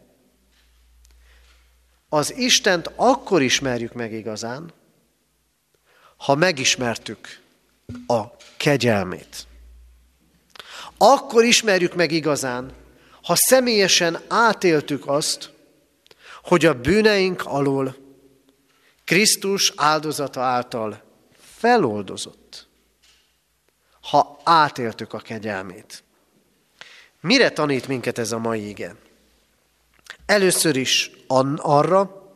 [2.09, 4.73] az Istent akkor ismerjük meg igazán,
[6.17, 7.39] ha megismertük
[8.07, 8.23] a
[8.57, 9.47] kegyelmét.
[10.97, 12.71] Akkor ismerjük meg igazán,
[13.25, 15.49] ha személyesen átéltük azt,
[16.43, 17.95] hogy a bűneink alól
[19.03, 21.03] Krisztus áldozata által
[21.57, 22.67] feloldozott,
[24.01, 26.03] ha átéltük a kegyelmét.
[27.21, 28.95] Mire tanít minket ez a mai ige?
[30.25, 31.11] Először is
[31.57, 32.29] arra,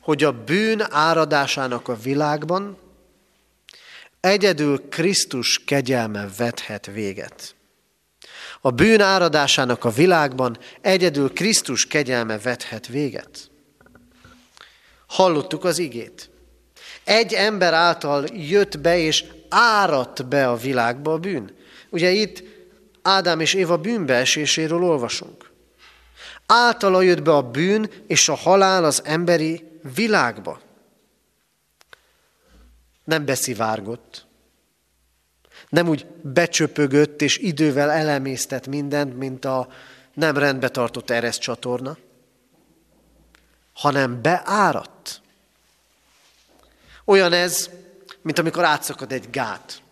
[0.00, 2.78] hogy a bűn áradásának a világban
[4.20, 7.55] egyedül Krisztus kegyelme vethet véget.
[8.66, 13.50] A bűn áradásának a világban egyedül Krisztus kegyelme vethet véget.
[15.06, 16.30] Hallottuk az igét.
[17.04, 21.56] Egy ember által jött be és áradt be a világba a bűn.
[21.90, 22.42] Ugye itt
[23.02, 25.50] Ádám és Éva bűnbeeséséről olvasunk.
[26.46, 30.60] Általa jött be a bűn és a halál az emberi világba.
[33.04, 34.25] Nem beszivárgott,
[35.68, 39.68] nem úgy becsöpögött és idővel elemésztett mindent, mint a
[40.14, 41.96] nem rendbe tartott ereszt csatorna,
[43.72, 45.20] hanem beáradt.
[47.04, 47.70] Olyan ez,
[48.22, 49.82] mint amikor átszakad egy gát.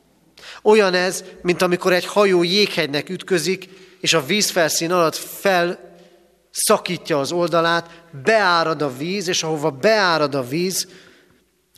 [0.62, 3.68] Olyan ez, mint amikor egy hajó jéghegynek ütközik,
[4.00, 10.88] és a vízfelszín alatt felszakítja az oldalát, beárad a víz, és ahova beárad a víz,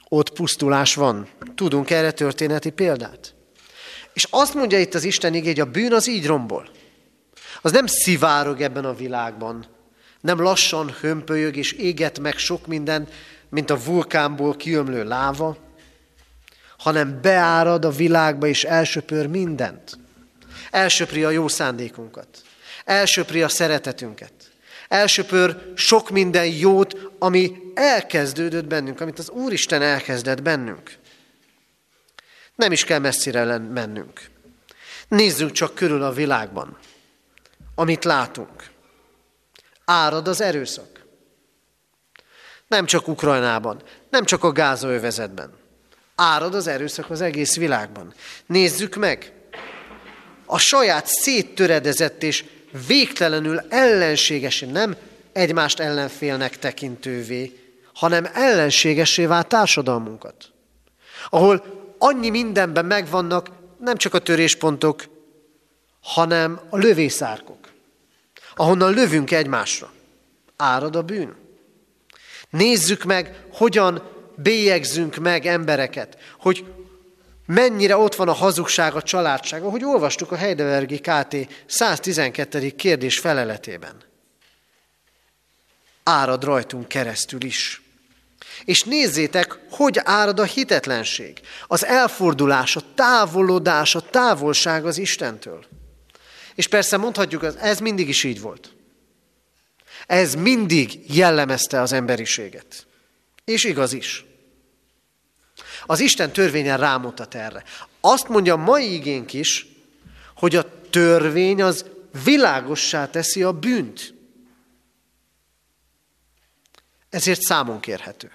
[0.09, 1.29] ott pusztulás van.
[1.55, 3.36] Tudunk erre történeti példát?
[4.17, 6.69] És azt mondja itt az Isten igé, hogy a bűn az így rombol.
[7.63, 9.67] Az nem szivárog ebben a világban,
[10.21, 13.09] nem lassan hömpölyög és éget meg sok minden,
[13.49, 15.57] mint a vulkánból kiömlő láva,
[16.79, 19.99] hanem beárad a világba és elsöpör mindent.
[20.71, 22.29] Elsöpri a jó szándékunkat,
[22.85, 24.33] elsöpri a szeretetünket,
[24.89, 30.99] elsöpör sok minden jót, ami elkezdődött bennünk, amit az Úristen elkezdett bennünk.
[32.57, 34.21] Nem is kell messzire mennünk.
[35.09, 36.79] Nézzünk csak körül a világban,
[37.75, 38.71] amit látunk.
[39.85, 41.05] Árad az erőszak.
[42.67, 45.53] Nem csak Ukrajnában, nem csak a gázaövezetben.
[46.15, 48.15] Árad az erőszak az egész világban.
[48.47, 49.33] Nézzük meg!
[50.47, 52.45] A saját széttöredezett és
[52.87, 54.97] végtelenül ellenségesen, nem
[55.33, 57.61] egymást ellenfélnek tekintővé,
[57.95, 60.51] hanem ellenségesé vált társadalmunkat.
[61.31, 65.05] Ahol annyi mindenben megvannak nem csak a töréspontok,
[66.03, 67.69] hanem a lövészárkok,
[68.55, 69.93] ahonnan lövünk egymásra.
[70.57, 71.35] Árad a bűn.
[72.51, 74.03] Nézzük meg, hogyan
[74.37, 76.65] bélyegzünk meg embereket, hogy
[77.47, 81.37] mennyire ott van a hazugság, a családság, ahogy olvastuk a Heidelbergi KT
[81.67, 82.71] 112.
[82.71, 83.95] kérdés feleletében.
[86.03, 87.83] Árad rajtunk keresztül is.
[88.65, 95.65] És nézzétek, hogy árad a hitetlenség, az elfordulás, a távolodás, a távolság az Istentől.
[96.55, 98.75] És persze mondhatjuk, ez mindig is így volt.
[100.07, 102.87] Ez mindig jellemezte az emberiséget.
[103.45, 104.25] És igaz is.
[105.87, 107.65] Az Isten törvényen rámutat erre.
[108.01, 109.67] Azt mondja a mai igénk is,
[110.37, 111.85] hogy a törvény az
[112.25, 114.15] világossá teszi a bűnt.
[117.11, 118.33] Ezért számon kérhető.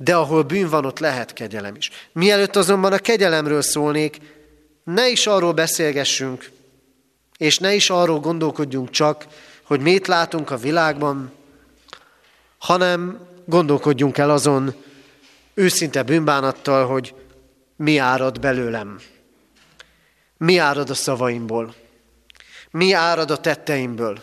[0.00, 1.90] De ahol bűn van, ott lehet kegyelem is.
[2.12, 4.18] Mielőtt azonban a kegyelemről szólnék,
[4.84, 6.50] ne is arról beszélgessünk,
[7.36, 9.26] és ne is arról gondolkodjunk csak,
[9.62, 11.32] hogy mit látunk a világban,
[12.58, 14.74] hanem gondolkodjunk el azon
[15.54, 17.14] őszinte bűnbánattal, hogy
[17.76, 19.00] mi árad belőlem.
[20.36, 21.74] Mi árad a szavaimból.
[22.70, 24.22] Mi árad a tetteimből.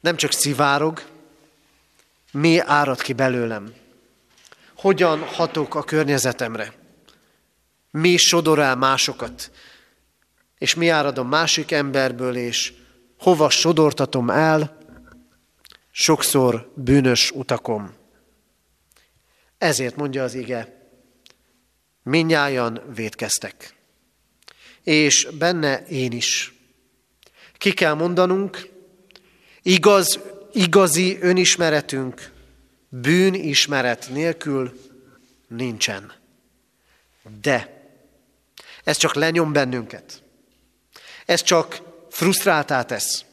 [0.00, 1.02] Nem csak szivárog,
[2.32, 3.72] mi árad ki belőlem.
[4.78, 6.72] Hogyan hatok a környezetemre.
[7.90, 9.50] Mi sodor másokat.
[10.58, 12.72] És mi árad a másik emberből, és
[13.18, 14.78] hova sodortatom el,
[15.90, 17.94] sokszor bűnös utakom.
[19.58, 20.90] Ezért mondja az ige,
[22.02, 23.74] minnyájan védkeztek.
[24.82, 26.54] És benne én is.
[27.52, 28.68] Ki kell mondanunk,
[29.62, 30.18] igaz,
[30.52, 32.36] igazi önismeretünk
[32.88, 34.80] bűnismeret nélkül
[35.48, 36.12] nincsen.
[37.40, 37.78] De
[38.84, 40.22] ez csak lenyom bennünket.
[41.26, 41.80] Ez csak
[42.10, 43.24] frusztráltá tesz.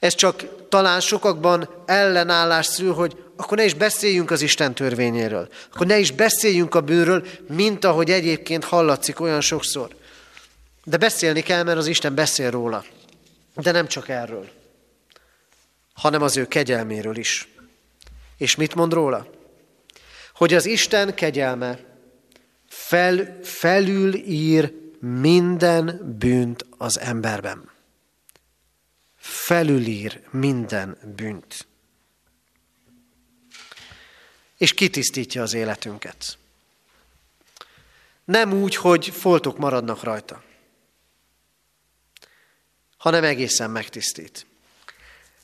[0.00, 5.48] Ez csak talán sokakban ellenállás szül, hogy akkor ne is beszéljünk az Isten törvényéről.
[5.72, 9.96] Akkor ne is beszéljünk a bűnről, mint ahogy egyébként hallatszik olyan sokszor.
[10.84, 12.84] De beszélni kell, mert az Isten beszél róla.
[13.54, 14.48] De nem csak erről,
[15.94, 17.48] hanem az ő kegyelméről is.
[18.36, 19.30] És mit mond róla?
[20.34, 21.78] Hogy az Isten kegyelme
[22.68, 27.74] fel, felül ír minden bűnt az emberben
[29.26, 31.66] felülír minden bűnt.
[34.56, 36.38] És kitisztítja az életünket.
[38.24, 40.42] Nem úgy, hogy foltok maradnak rajta,
[42.96, 44.46] hanem egészen megtisztít.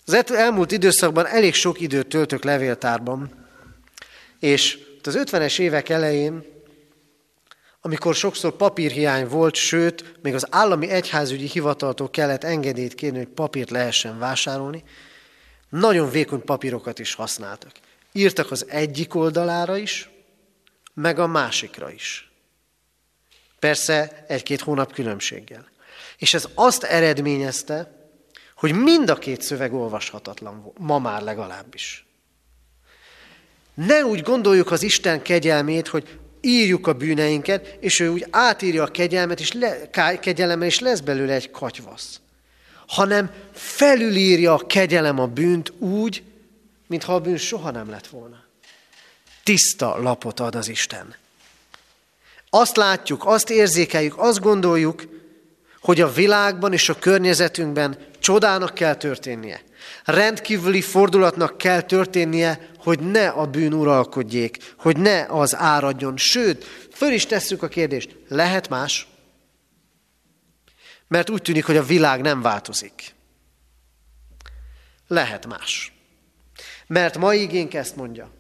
[0.07, 3.47] Az elmúlt időszakban elég sok időt töltök levéltárban,
[4.39, 6.53] és az 50-es évek elején
[7.85, 13.71] amikor sokszor papírhiány volt, sőt, még az állami egyházügyi hivataltól kellett engedélyt kérni, hogy papírt
[13.71, 14.85] lehessen vásárolni,
[15.69, 17.73] nagyon vékony papírokat is használtak.
[18.13, 20.11] Írtak az egyik oldalára is,
[20.95, 22.31] meg a másikra is.
[23.59, 25.67] Persze egy-két hónap különbséggel.
[26.17, 28.02] És ez azt eredményezte,
[28.63, 32.07] hogy mind a két szöveg olvashatatlan volt, ma már legalábbis.
[33.75, 38.91] Ne úgy gondoljuk az Isten kegyelmét, hogy írjuk a bűneinket, és ő úgy átírja a
[38.91, 39.91] kegyelmet, és le,
[40.21, 42.21] kegyelemmel, és lesz belőle egy katyvasz.
[42.87, 46.23] Hanem felülírja a kegyelem a bűnt úgy,
[46.87, 48.45] mintha a bűn soha nem lett volna.
[49.43, 51.15] Tiszta lapot ad az Isten.
[52.51, 55.05] Azt látjuk, azt érzékeljük, azt gondoljuk,
[55.81, 59.63] hogy a világban és a környezetünkben csodának kell történnie.
[60.05, 66.17] Rendkívüli fordulatnak kell történnie, hogy ne a bűn uralkodjék, hogy ne az áradjon.
[66.17, 69.07] Sőt, föl is tesszük a kérdést, lehet más?
[71.09, 73.15] Mert úgy tűnik, hogy a világ nem változik.
[75.09, 75.93] Lehet más.
[76.87, 78.31] Mert ma igénk ezt mondja.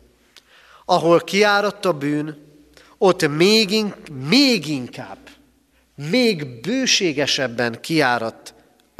[0.84, 2.50] Ahol kiáradt a bűn,
[2.98, 5.18] ott még, in- még inkább,
[5.94, 8.54] még bőségesebben kiáradt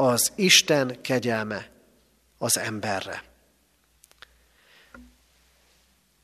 [0.07, 1.69] az Isten kegyelme
[2.37, 3.23] az emberre.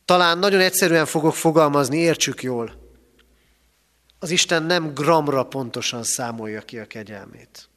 [0.06, 2.78] Talán nagyon egyszerűen fogok fogalmazni, értsük jól.
[4.20, 7.70] az Isten nem gramra pontosan számolja ki a kegyelmét.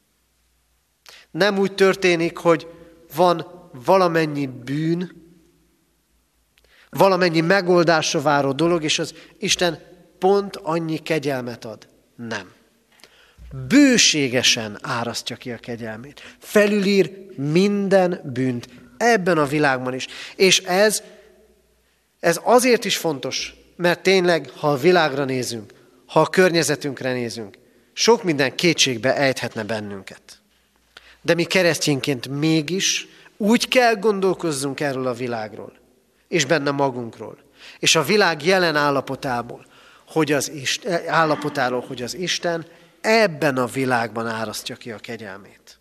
[1.31, 2.67] Nem úgy történik, hogy
[3.15, 5.11] van valamennyi bűn,
[6.91, 9.79] valamennyi megoldásra váró dolog, és az Isten
[10.19, 11.89] pont annyi kegyelmet ad.
[12.17, 12.53] Nem.
[13.69, 16.37] Bőségesen árasztja ki a kegyelmét.
[16.39, 20.07] Felülír minden bűnt ebben a világban is.
[20.37, 21.03] És ez,
[22.21, 25.73] ez azért is fontos, mert tényleg, ha a világra nézünk,
[26.07, 27.59] ha a környezetünkre nézünk,
[27.93, 30.23] sok minden kétségbe ejthetne bennünket.
[31.23, 35.73] De mi keresztényként mégis úgy kell gondolkozzunk erről a világról,
[36.29, 37.39] és benne magunkról,
[37.79, 39.67] és a világ jelen állapotából,
[40.07, 42.67] hogy az Isten, állapotáról, hogy az Isten
[43.03, 45.79] ebben a világban árasztja ki a kegyelmét.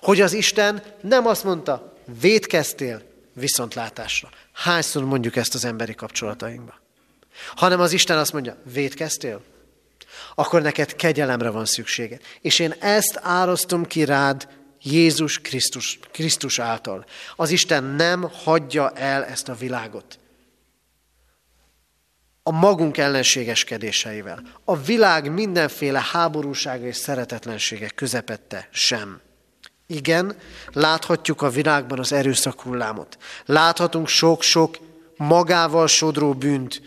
[0.00, 3.02] Hogy az Isten nem azt mondta, védkeztél
[3.32, 4.28] viszontlátásra.
[4.52, 6.74] Hányszor mondjuk ezt az emberi kapcsolatainkban?
[7.54, 9.42] Hanem az Isten azt mondja, védkeztél?
[10.34, 12.20] Akkor neked kegyelemre van szükséged.
[12.40, 14.48] És én ezt árasztom ki rád
[14.82, 17.04] Jézus Krisztus, Krisztus által.
[17.36, 20.18] Az Isten nem hagyja el ezt a világot.
[22.50, 29.20] A magunk ellenségeskedéseivel, a világ mindenféle háborúsága és szeretetlensége közepette sem.
[29.86, 30.36] Igen,
[30.72, 33.18] láthatjuk a világban az erőszak hullámot.
[33.44, 34.76] Láthatunk sok-sok
[35.16, 36.82] magával sodró bűnt,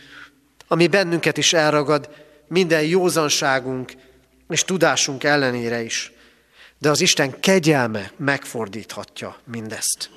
[0.67, 2.09] ami bennünket is elragad,
[2.47, 3.93] minden józanságunk
[4.49, 6.11] és tudásunk ellenére is.
[6.77, 10.09] De az Isten kegyelme megfordíthatja mindezt.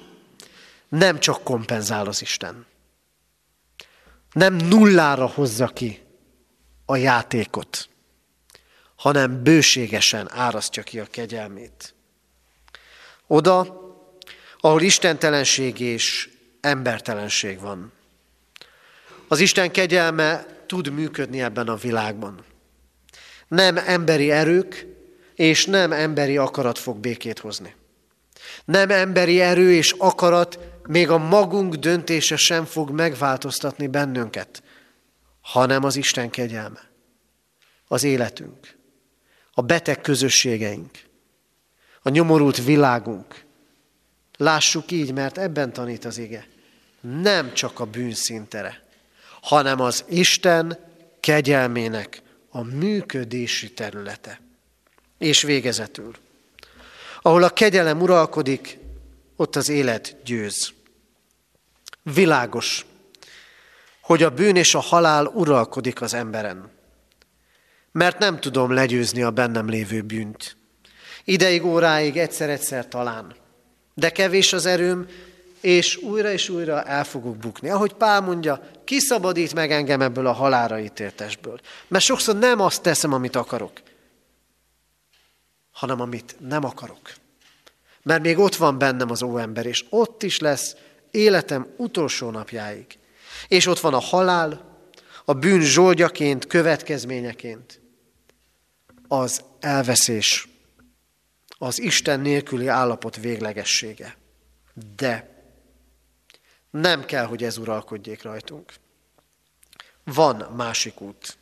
[0.89, 2.67] Nem csak kompenzál az Isten.
[4.37, 6.01] Nem nullára hozza ki
[6.85, 7.89] a játékot,
[8.97, 11.95] hanem bőségesen árasztja ki a kegyelmét.
[13.27, 13.81] Oda,
[14.61, 16.31] ahol istentelenség és
[16.61, 17.93] embertelenség van.
[19.29, 22.45] Az Isten kegyelme tud működni ebben a világban.
[23.49, 24.87] Nem emberi erők
[25.35, 27.75] és nem emberi akarat fog békét hozni.
[28.65, 34.63] Nem emberi erő és akarat, még a magunk döntése sem fog megváltoztatni bennünket,
[35.41, 36.91] hanem az Isten kegyelme,
[37.89, 38.77] az életünk,
[39.53, 40.91] a beteg közösségeink,
[42.03, 43.45] a nyomorult világunk.
[44.37, 46.47] Lássuk így, mert ebben tanít az ige.
[47.01, 48.83] Nem csak a bűnszintere,
[49.41, 50.79] hanem az Isten
[51.21, 54.41] kegyelmének a működési területe.
[55.19, 56.17] És végezetül.
[57.23, 58.79] Ahol a kegyelem uralkodik,
[59.37, 60.73] ott az élet győz.
[62.15, 62.87] Világos,
[64.01, 66.71] hogy a bűn és a halál uralkodik az emberen.
[67.93, 70.57] Mert nem tudom legyőzni a bennem lévő bűnt.
[71.25, 73.35] Ideig, óráig, egyszer-egyszer talán.
[73.95, 75.07] De kevés az erőm,
[75.61, 77.69] és újra és újra el fogok bukni.
[77.69, 81.61] Ahogy Pál mondja, kiszabadít meg engem ebből a halára ítéltesből.
[81.89, 83.81] Mert sokszor nem azt teszem, amit akarok,
[85.73, 87.13] hanem amit nem akarok.
[88.03, 90.77] Mert még ott van bennem az óember, és ott is lesz
[91.11, 92.87] életem utolsó napjáig.
[93.49, 94.79] És ott van a halál,
[95.25, 97.81] a bűn zsoldjaként, következményeként,
[99.09, 100.49] az elveszés,
[101.59, 104.17] az Isten nélküli állapot véglegessége.
[104.97, 105.35] De
[106.71, 108.73] nem kell, hogy ez uralkodjék rajtunk.
[110.05, 111.39] Van másik út.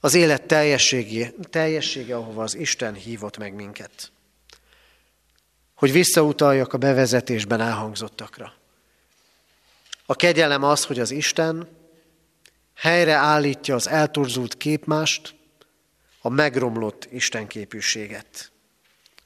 [0.00, 4.11] Az élet teljessége, teljessége, ahova az Isten hívott meg minket.
[5.82, 8.54] Hogy visszautaljak a bevezetésben elhangzottakra.
[10.06, 11.68] A kegyelem az, hogy az Isten
[12.74, 15.34] helyre állítja az eltorzult képmást,
[16.20, 18.52] a megromlott istenképűséget.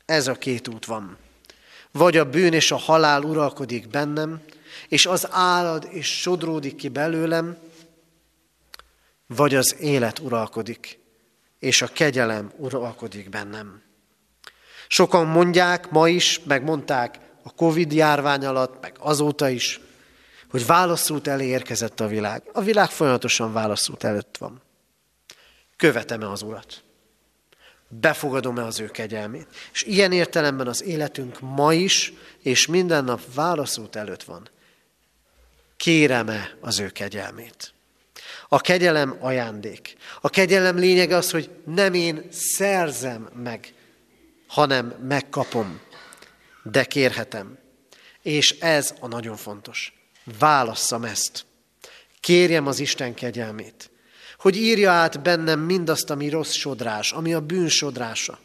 [0.05, 1.17] Ez a két út van.
[1.91, 4.43] Vagy a bűn és a halál uralkodik bennem,
[4.89, 7.57] és az állad és sodródik ki belőlem,
[9.27, 10.99] vagy az élet uralkodik,
[11.59, 13.86] és a kegyelem uralkodik bennem.
[14.89, 19.81] Sokan mondják ma is, meg mondták a Covid járvány alatt, meg azóta is,
[20.51, 22.43] hogy válaszút elé érkezett a világ.
[22.53, 24.63] A világ folyamatosan válaszút előtt van.
[25.77, 26.83] Követem-e az Urat?
[27.89, 29.47] Befogadom-e az ő kegyelmét?
[29.73, 32.13] És ilyen értelemben az életünk ma is,
[32.43, 34.49] és minden nap válaszút előtt van.
[35.77, 37.75] Kérem-e az ő kegyelmét?
[38.49, 39.97] A kegyelem ajándék.
[40.21, 43.75] A kegyelem lényege az, hogy nem én szerzem meg,
[44.47, 45.81] hanem megkapom,
[46.63, 47.59] de kérhetem.
[48.23, 49.93] És ez a nagyon fontos.
[50.39, 51.45] Válasszam ezt.
[52.21, 53.91] Kérjem az Isten kegyelmét,
[54.39, 58.39] hogy írja át bennem mindazt, ami rossz sodrás, ami a bűn sodrása,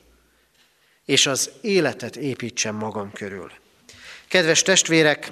[1.05, 3.51] és az életet építsem magam körül.
[4.27, 5.31] Kedves testvérek,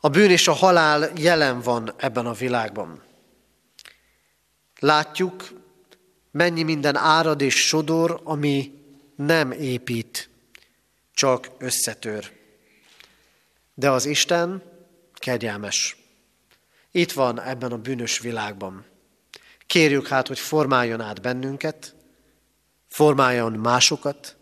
[0.00, 3.02] a bűn és a halál jelen van ebben a világban.
[4.78, 5.61] Látjuk,
[6.32, 8.72] mennyi minden árad és sodor, ami
[9.16, 10.30] nem épít,
[11.14, 12.32] csak összetör.
[13.74, 14.62] De az Isten
[15.14, 15.96] kegyelmes.
[16.90, 18.84] Itt van ebben a bűnös világban.
[19.66, 21.94] Kérjük hát, hogy formáljon át bennünket,
[22.88, 24.36] formáljon másokat,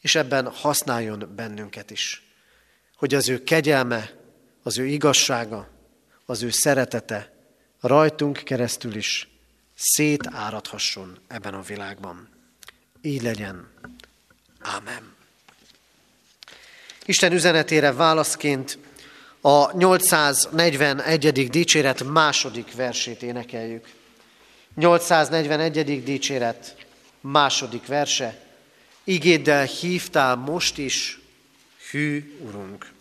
[0.00, 2.22] és ebben használjon bennünket is.
[2.96, 4.10] Hogy az ő kegyelme,
[4.62, 5.68] az ő igazsága,
[6.26, 7.32] az ő szeretete
[7.80, 9.35] rajtunk keresztül is
[9.76, 12.28] szétáradhasson ebben a világban.
[13.02, 13.68] Így legyen.
[14.60, 15.14] Ámen.
[17.04, 18.78] Isten üzenetére válaszként
[19.40, 21.50] a 841.
[21.50, 23.94] dicséret második versét énekeljük.
[24.74, 26.02] 841.
[26.02, 26.86] dicséret
[27.20, 28.44] második verse.
[29.04, 31.20] Igéddel hívtál most is,
[31.90, 32.94] hű Urunk.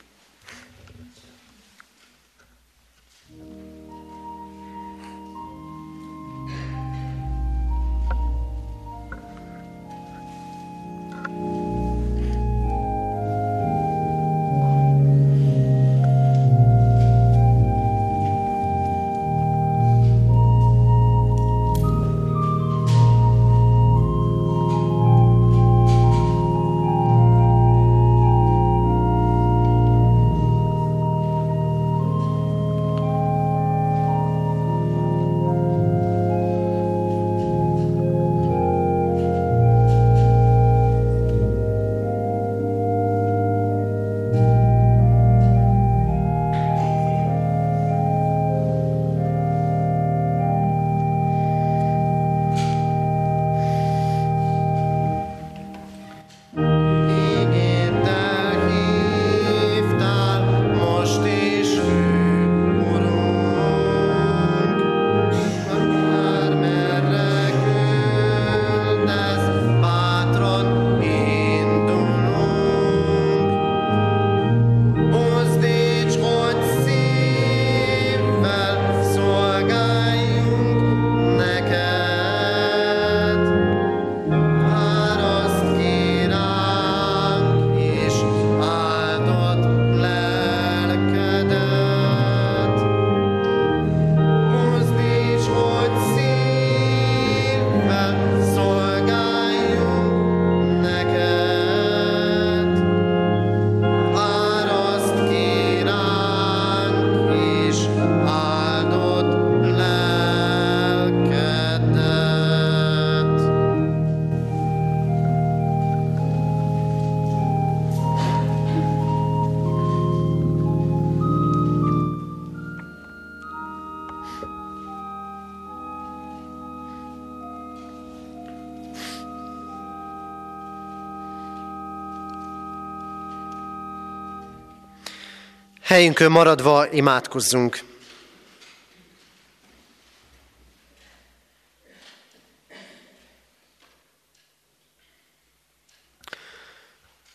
[135.96, 137.84] Helyünkön maradva imádkozzunk.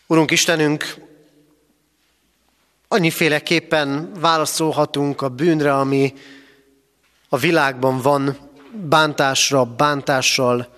[0.07, 0.95] Urunk Istenünk,
[2.89, 6.15] annyiféleképpen válaszolhatunk a bűnre, ami
[7.29, 10.75] a világban van, bántásra, bántással,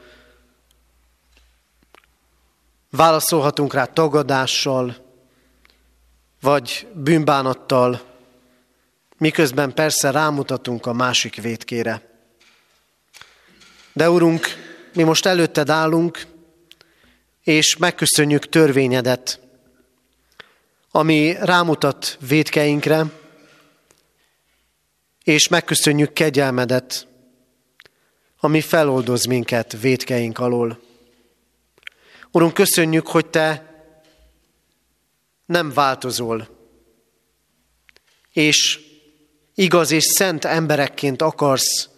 [2.90, 5.01] válaszolhatunk rá tagadással,
[6.43, 8.03] vagy bűnbánattal,
[9.18, 12.03] miközben persze rámutatunk a másik vétkére.
[13.93, 14.47] De Urunk,
[14.95, 16.26] mi most előtted állunk,
[17.43, 19.40] és megköszönjük törvényedet,
[20.90, 23.05] ami rámutat védkeinkre,
[25.24, 27.07] és megköszönjük kegyelmedet,
[28.40, 30.80] ami feloldoz minket védkeink alól.
[32.30, 33.71] Urunk, köszönjük, hogy Te
[35.47, 36.49] nem változol,
[38.32, 38.80] és
[39.55, 41.88] igaz és szent emberekként akarsz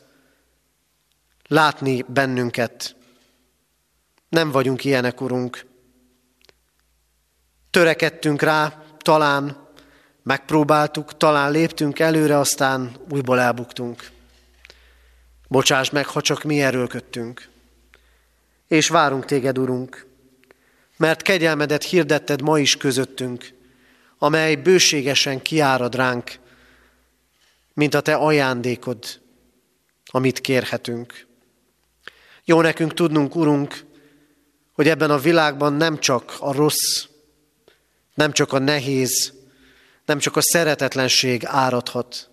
[1.47, 2.97] látni bennünket.
[4.29, 5.67] Nem vagyunk ilyenek, Urunk.
[7.71, 9.69] Törekedtünk rá, talán
[10.23, 14.11] megpróbáltuk, talán léptünk előre, aztán újból elbuktunk.
[15.49, 17.49] Bocsáss meg, ha csak mi erőlködtünk.
[18.69, 20.07] És várunk téged, Urunk,
[20.97, 23.53] mert kegyelmedet hirdetted ma is közöttünk,
[24.19, 26.39] amely bőségesen kiárad ránk,
[27.75, 29.21] mint a te ajándékod,
[30.07, 31.27] amit kérhetünk.
[32.45, 33.85] Jó nekünk tudnunk, Urunk,
[34.73, 37.07] hogy ebben a világban nem csak a rossz,
[38.15, 39.33] nem csak a nehéz,
[40.05, 42.31] nem csak a szeretetlenség áradhat,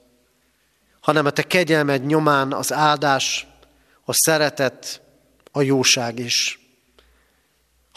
[0.99, 3.47] hanem a te kegyelmed nyomán az áldás,
[4.05, 5.01] a szeretet,
[5.51, 6.60] a jóság is.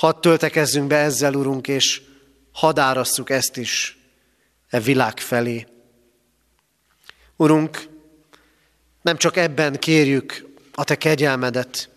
[0.04, 2.02] Hadd töltekezzünk be ezzel, Urunk, és
[2.52, 3.98] hadd árasszuk ezt is
[4.68, 5.66] e világ felé.
[7.36, 7.88] Urunk,
[9.02, 11.88] nem csak ebben kérjük a Te kegyelmedet,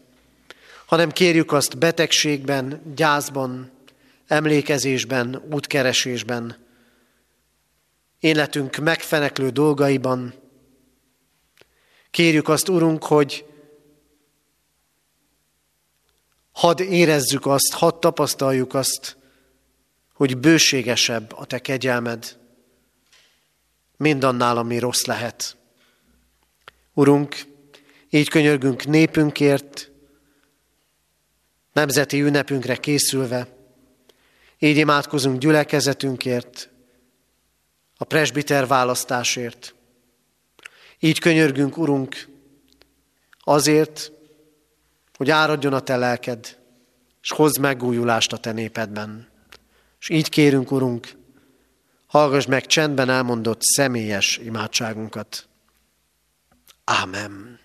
[0.85, 3.71] hanem kérjük azt betegségben, gyászban,
[4.27, 6.65] emlékezésben, útkeresésben,
[8.19, 10.33] életünk megfeneklő dolgaiban.
[12.11, 13.45] Kérjük azt, Urunk, hogy
[16.57, 19.17] hadd érezzük azt, hadd tapasztaljuk azt,
[20.13, 22.37] hogy bőségesebb a Te kegyelmed,
[23.97, 25.57] mindannál, ami rossz lehet.
[26.93, 27.45] Urunk,
[28.09, 29.91] így könyörgünk népünkért,
[31.73, 33.47] nemzeti ünnepünkre készülve,
[34.59, 36.69] így imádkozunk gyülekezetünkért,
[37.97, 39.75] a presbiter választásért.
[40.99, 42.27] Így könyörgünk, Urunk,
[43.39, 44.11] azért,
[45.18, 46.57] hogy áradjon a Te lelked,
[47.22, 49.28] és hozz megújulást a Te népedben.
[49.99, 51.07] És így kérünk, Urunk,
[52.07, 55.47] hallgass meg csendben elmondott személyes imádságunkat.
[56.84, 57.59] Ámen.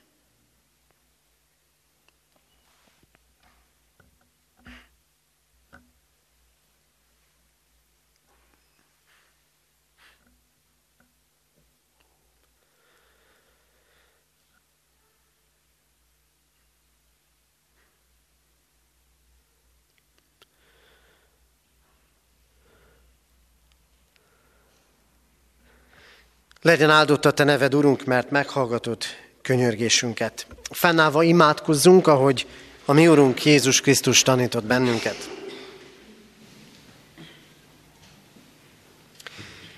[26.63, 29.03] Legyen áldott a Te neved, Urunk, mert meghallgatod
[29.43, 30.47] könyörgésünket.
[30.71, 32.47] Fennállva imádkozzunk, ahogy
[32.85, 35.31] a mi Urunk Jézus Krisztus tanított bennünket.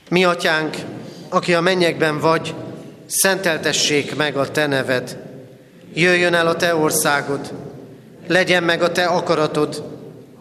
[0.09, 0.76] Mi, Atyánk,
[1.28, 2.55] aki a mennyekben vagy,
[3.07, 5.18] szenteltessék meg a Te neved.
[5.95, 7.53] Jöjjön el a Te országod,
[8.26, 9.85] legyen meg a Te akaratod,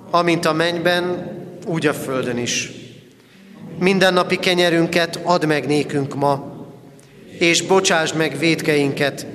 [0.10, 1.32] amint a mennyben,
[1.66, 2.83] úgy a földön is.
[3.80, 6.54] Mindennapi kenyerünket add meg nékünk ma,
[7.40, 9.26] és bocsásd meg védkeinket,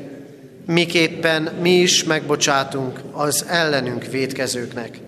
[0.66, 4.98] miképpen mi is megbocsátunk az ellenünk védkezőknek.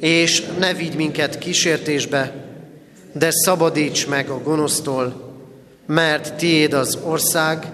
[0.00, 2.32] És ne vigy minket kísértésbe,
[3.12, 5.34] de szabadíts meg a gonosztól,
[5.86, 7.66] mert tiéd az ország,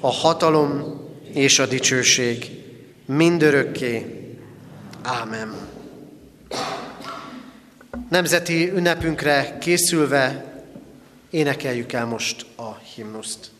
[0.00, 1.00] a hatalom
[1.32, 2.50] és a dicsőség
[3.06, 4.06] mindörökké.
[5.02, 5.54] Ámen.
[8.08, 10.44] Nemzeti ünnepünkre készülve
[11.30, 13.50] énekeljük el most a himnuszt.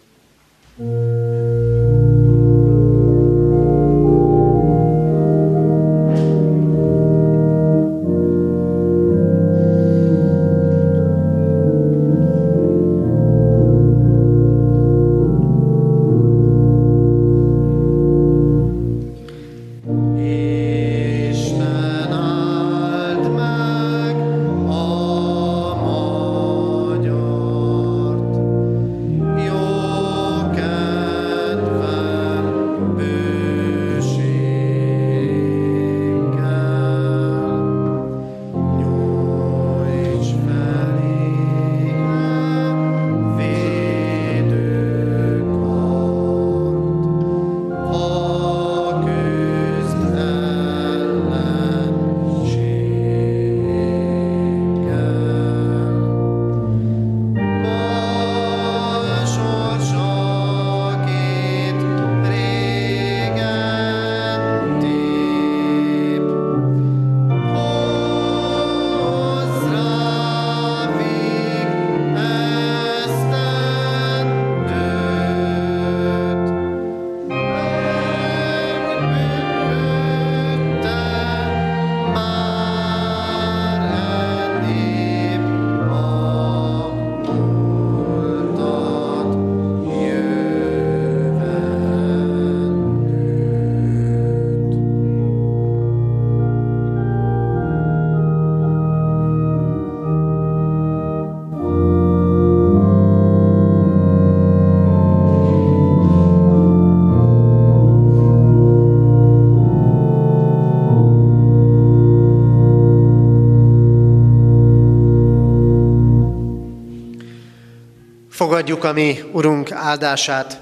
[118.39, 120.61] Fogadjuk a mi Urunk áldását.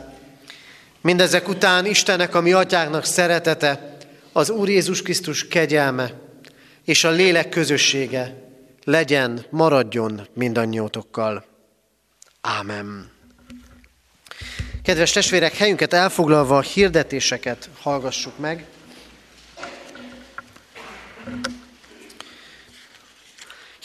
[1.01, 3.97] Mindezek után Istennek, a mi atyáknak szeretete,
[4.33, 6.11] az Úr Jézus Krisztus kegyelme
[6.85, 8.35] és a lélek közössége
[8.85, 11.45] legyen, maradjon mindannyiótokkal.
[12.41, 13.11] Ámen.
[14.83, 18.67] Kedves testvérek, helyünket elfoglalva a hirdetéseket hallgassuk meg.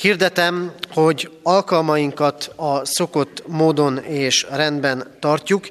[0.01, 5.67] Hirdetem, hogy alkalmainkat a szokott módon és rendben tartjuk,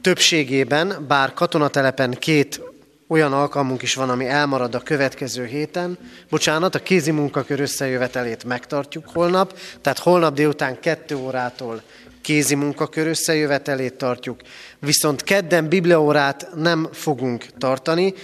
[0.00, 2.60] többségében, bár katonatelepen két
[3.08, 5.98] olyan alkalmunk is van, ami elmarad a következő héten.
[6.30, 11.82] Bocsánat, a kézi munkakör összejövetelét megtartjuk holnap, tehát holnap délután kettő órától
[12.22, 14.40] kézi munkakör összejövetelét tartjuk,
[14.78, 18.14] viszont kedden bibliaórát nem fogunk tartani.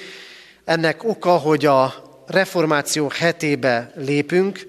[0.65, 1.95] Ennek oka, hogy a
[2.27, 4.67] reformáció hetébe lépünk,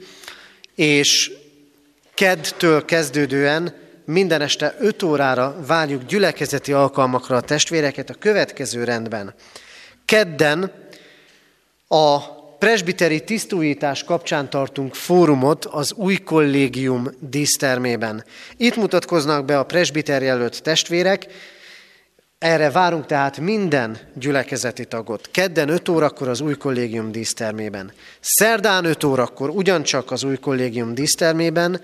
[0.82, 1.32] és
[2.14, 3.74] keddtől kezdődően
[4.06, 9.34] minden este 5 órára várjuk gyülekezeti alkalmakra a testvéreket a következő rendben.
[10.06, 10.72] Kedden
[11.88, 12.20] a
[12.58, 18.24] presbiteri tisztújítás kapcsán tartunk fórumot az új kollégium dísztermében.
[18.58, 21.28] Itt mutatkoznak be a presbiter jelölt testvérek,
[22.42, 25.30] erre várunk tehát minden gyülekezeti tagot.
[25.32, 27.92] Kedden 5 órakor az új kollégium dísztermében.
[28.20, 31.82] Szerdán 5 órakor ugyancsak az új kollégium dísztermében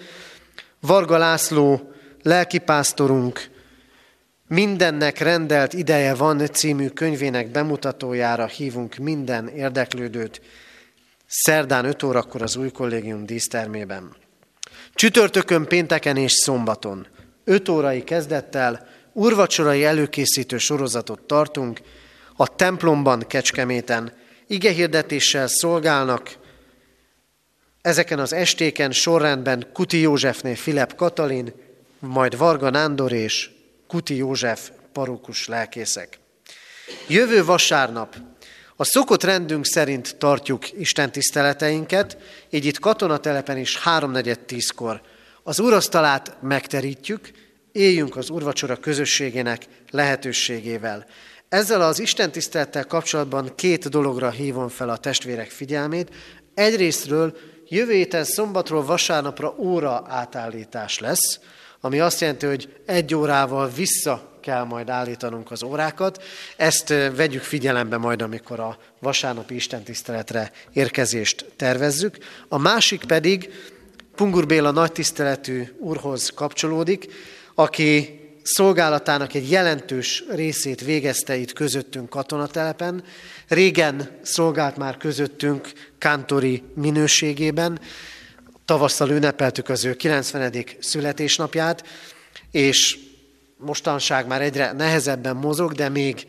[0.79, 1.91] Varga László
[2.23, 3.49] lelkipásztorunk
[4.47, 10.41] Mindennek rendelt ideje van című könyvének bemutatójára hívunk minden érdeklődőt
[11.27, 14.15] szerdán 5 órakor az új kollégium dísztermében.
[14.93, 17.07] Csütörtökön, pénteken és szombaton
[17.43, 18.87] 5 órai kezdettel
[19.17, 21.79] urvacsorai előkészítő sorozatot tartunk,
[22.35, 24.13] a templomban Kecskeméten.
[24.47, 26.35] Igehirdetéssel szolgálnak,
[27.81, 31.53] ezeken az estéken sorrendben Kuti Józsefné Filip Katalin,
[31.99, 33.49] majd Varga Nándor és
[33.87, 36.19] Kuti József parókus lelkészek.
[37.07, 38.15] Jövő vasárnap.
[38.75, 42.17] A szokott rendünk szerint tartjuk Isten tiszteleteinket,
[42.49, 45.01] így itt katonatelepen is háromnegyed tízkor.
[45.43, 47.46] Az urasztalát megterítjük,
[47.77, 51.05] éljünk az urvacsora közösségének lehetőségével.
[51.49, 56.09] Ezzel az Isten tisztelettel kapcsolatban két dologra hívom fel a testvérek figyelmét.
[56.53, 61.39] Egyrésztről jövő héten szombatról vasárnapra óra átállítás lesz,
[61.81, 66.23] ami azt jelenti, hogy egy órával vissza kell majd állítanunk az órákat.
[66.57, 72.17] Ezt vegyük figyelembe majd, amikor a vasárnapi istentiszteletre érkezést tervezzük.
[72.47, 73.49] A másik pedig
[74.15, 77.07] Pungur Béla nagy tiszteletű úrhoz kapcsolódik,
[77.59, 83.03] aki szolgálatának egy jelentős részét végezte itt közöttünk katonatelepen.
[83.47, 87.79] Régen szolgált már közöttünk kántori minőségében,
[88.65, 90.65] Tavasszal ünnepeltük az ő 90.
[90.79, 91.83] születésnapját,
[92.51, 92.99] és
[93.57, 96.27] mostanság már egyre nehezebben mozog, de még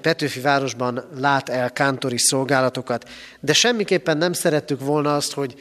[0.00, 3.08] Petőfi városban lát el kántori szolgálatokat.
[3.40, 5.54] De semmiképpen nem szerettük volna azt, hogy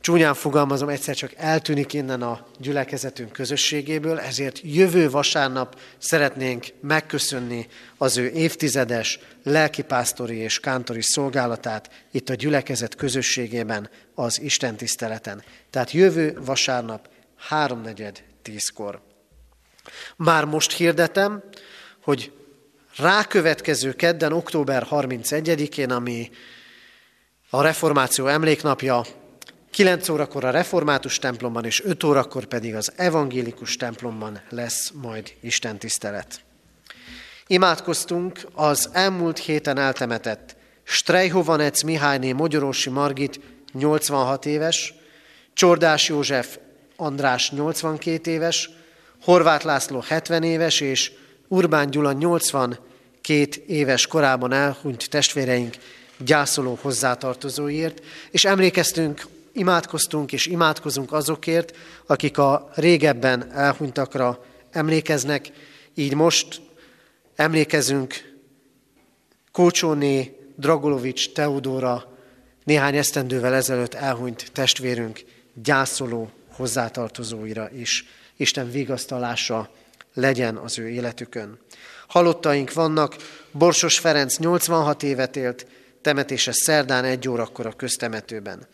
[0.00, 7.66] csúnyán fogalmazom, egyszer csak eltűnik innen a gyülekezetünk közösségéből, ezért jövő vasárnap szeretnénk megköszönni
[7.96, 15.42] az ő évtizedes lelkipásztori és kántori szolgálatát itt a gyülekezet közösségében, az Isten tiszteleten.
[15.70, 19.00] Tehát jövő vasárnap háromnegyed tízkor.
[20.16, 21.42] Már most hirdetem,
[22.02, 22.32] hogy
[22.96, 26.30] rákövetkező kedden, október 31-én, ami
[27.50, 29.04] a reformáció emléknapja,
[29.78, 35.78] 9 órakor a református templomban, és 5 órakor pedig az evangélikus templomban lesz majd Isten
[35.78, 36.40] tisztelet.
[37.46, 43.40] Imádkoztunk az elmúlt héten eltemetett Strejhovanec Mihályné Magyarósi Margit
[43.72, 44.94] 86 éves,
[45.52, 46.58] Csordás József
[46.96, 48.70] András 82 éves,
[49.22, 51.12] Horváth László 70 éves, és
[51.48, 55.76] Urbán Gyula 82 éves korában elhunyt testvéreink
[56.16, 61.76] gyászoló hozzátartozóiért, és emlékeztünk, imádkoztunk és imádkozunk azokért,
[62.06, 65.50] akik a régebben elhunytakra emlékeznek,
[65.94, 66.60] így most
[67.36, 68.36] emlékezünk
[69.52, 72.16] Kócsóné, Dragolovics, Teodóra,
[72.64, 75.24] néhány esztendővel ezelőtt elhunyt testvérünk
[75.54, 78.04] gyászoló hozzátartozóira is.
[78.36, 79.70] Isten vigasztalása
[80.14, 81.58] legyen az ő életükön.
[82.06, 83.16] Halottaink vannak,
[83.52, 85.66] Borsos Ferenc 86 évet élt,
[86.02, 88.66] temetése szerdán egy órakor a köztemetőben.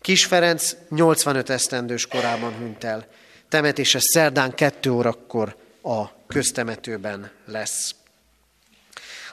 [0.00, 3.06] Kis Ferenc 85 esztendős korában hunyt el,
[3.48, 7.94] temetése szerdán 2 órakor a köztemetőben lesz.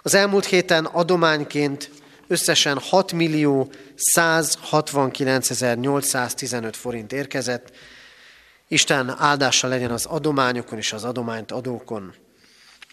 [0.02, 1.92] Az elmúlt héten adományként
[2.28, 3.72] összesen 6 millió
[4.16, 7.72] 169.815 forint érkezett.
[8.68, 12.14] Isten áldása legyen az adományokon és az adományt adókon.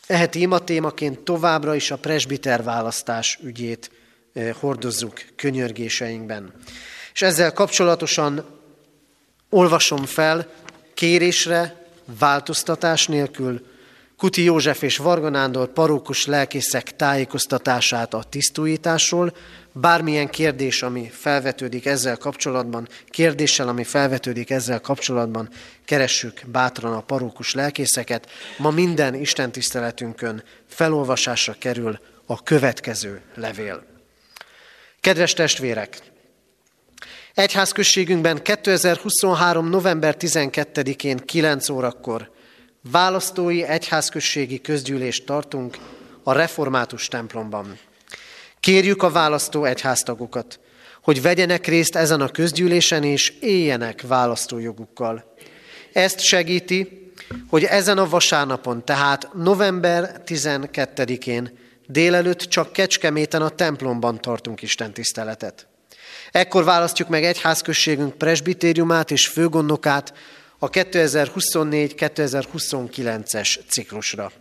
[0.06, 3.90] Eheti ima témaként továbbra is a presbiter választás ügyét
[4.32, 6.52] eh, hordozzuk könyörgéseinkben.
[7.14, 8.44] És ezzel kapcsolatosan
[9.50, 10.52] olvasom fel
[10.94, 11.86] kérésre,
[12.18, 13.66] változtatás nélkül
[14.16, 19.36] Kuti József és Varga Nándor parókus lelkészek tájékoztatását a tisztújításról.
[19.72, 25.48] Bármilyen kérdés, ami felvetődik ezzel kapcsolatban, kérdéssel, ami felvetődik ezzel kapcsolatban,
[25.84, 28.30] keressük bátran a parókus lelkészeket.
[28.58, 33.84] Ma minden Isten tiszteletünkön felolvasásra kerül a következő levél.
[35.00, 36.12] Kedves testvérek!
[37.34, 39.68] Egyházközségünkben 2023.
[39.68, 42.30] november 12-én 9 órakor
[42.90, 45.78] választói egyházközségi közgyűlést tartunk
[46.22, 47.78] a református templomban.
[48.60, 50.60] Kérjük a választó egyháztagokat,
[51.02, 55.34] hogy vegyenek részt ezen a közgyűlésen és éljenek választójogukkal.
[55.92, 57.12] Ezt segíti,
[57.48, 65.66] hogy ezen a vasárnapon, tehát november 12-én délelőtt csak Kecskeméten a templomban tartunk Isten tiszteletet.
[66.34, 70.14] Ekkor választjuk meg egyházközségünk presbitériumát és főgondokát
[70.58, 74.32] a 2024-2029-es ciklusra.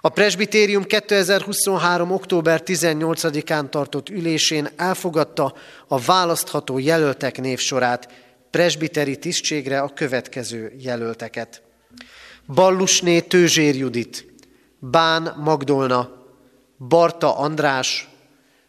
[0.00, 2.10] A presbitérium 2023.
[2.10, 5.54] október 18-án tartott ülésén elfogadta
[5.88, 8.08] a választható jelöltek névsorát
[8.50, 11.62] presbiteri tisztségre a következő jelölteket.
[12.46, 14.26] Ballusné Tőzsér Judit,
[14.78, 16.26] Bán Magdolna,
[16.88, 18.08] Barta András,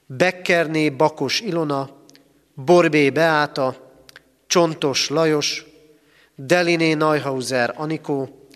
[0.05, 2.01] Bekkerné Bakos Ilona,
[2.53, 3.75] Borbé Beáta,
[4.47, 5.65] Csontos Lajos,
[6.35, 8.47] Deliné Neuhauser Anikó,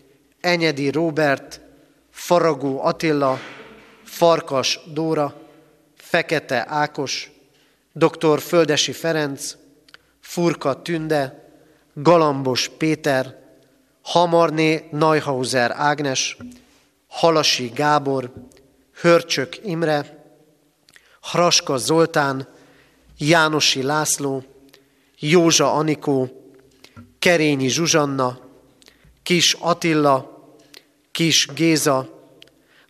[0.41, 1.61] Enyedi Robert,
[2.09, 3.39] Faragó Attila,
[4.03, 5.33] Farkas Dóra,
[5.95, 7.31] Fekete Ákos,
[7.93, 8.39] dr.
[8.39, 9.55] Földesi Ferenc,
[10.19, 11.51] Furka Tünde,
[11.93, 13.35] Galambos Péter,
[14.01, 16.37] Hamarné Neuhauser Ágnes,
[17.07, 18.31] Halasi Gábor,
[19.01, 20.25] Hörcsök Imre,
[21.21, 22.47] Hraska Zoltán,
[23.18, 24.43] Jánosi László,
[25.20, 26.45] Józsa Anikó,
[27.20, 28.39] Kerényi Zsuzsanna,
[29.24, 30.47] Kis Attila,
[31.11, 32.18] Kis Géza,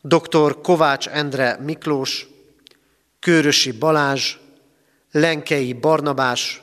[0.01, 0.61] dr.
[0.61, 2.27] Kovács Endre Miklós,
[3.19, 4.35] Kőrösi Balázs,
[5.11, 6.61] Lenkei Barnabás,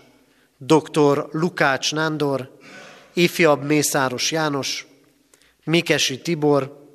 [0.58, 1.28] dr.
[1.30, 2.58] Lukács Nándor,
[3.12, 4.86] ifjabb Mészáros János,
[5.64, 6.92] Mikesi Tibor,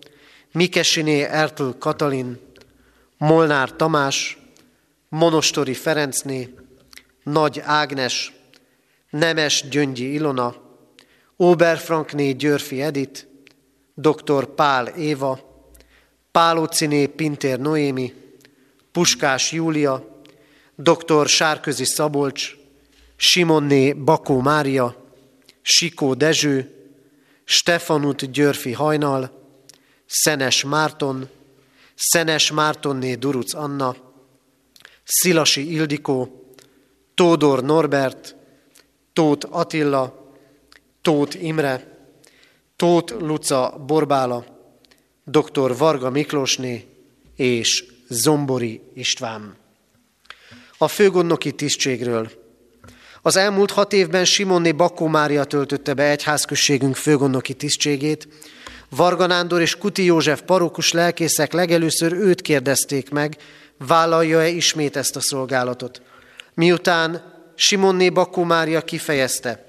[0.51, 2.39] Mikesiné Ertl Katalin,
[3.17, 4.37] Molnár Tamás,
[5.09, 6.53] Monostori Ferencné,
[7.23, 8.33] Nagy Ágnes,
[9.09, 10.55] Nemes Gyöngyi Ilona,
[11.35, 13.27] Oberfrankné Györfi Edit,
[13.95, 14.45] dr.
[14.45, 15.39] Pál Éva,
[16.31, 18.13] Pálóciné Pintér Noémi,
[18.91, 20.23] Puskás Júlia,
[20.75, 21.27] dr.
[21.27, 22.55] Sárközi Szabolcs,
[23.15, 24.95] Simonné Bakó Mária,
[25.61, 26.73] Sikó Dezső,
[27.43, 29.31] Stefanut Györfi Hajnal,
[30.05, 31.29] Szenes Márton,
[31.95, 33.95] Szenes Mártonné Duruc Anna,
[35.11, 36.45] Szilasi Ildikó,
[37.15, 38.35] Tódor Norbert,
[39.13, 40.33] Tóth Attila,
[41.01, 41.97] Tóth Imre,
[42.75, 44.45] Tóth Luca Borbála,
[45.23, 45.77] dr.
[45.77, 46.85] Varga Miklósné
[47.35, 49.55] és Zombori István.
[50.77, 52.31] A főgondnoki tisztségről.
[53.21, 58.27] Az elmúlt hat évben Simonné Bakó Mária töltötte be egyházközségünk főgondnoki tisztségét.
[58.89, 63.37] Varga Nándor és Kuti József parokus lelkészek legelőször őt kérdezték meg,
[63.87, 66.01] vállalja-e ismét ezt a szolgálatot.
[66.53, 69.65] Miután Simonné Bakó Mária kifejezte,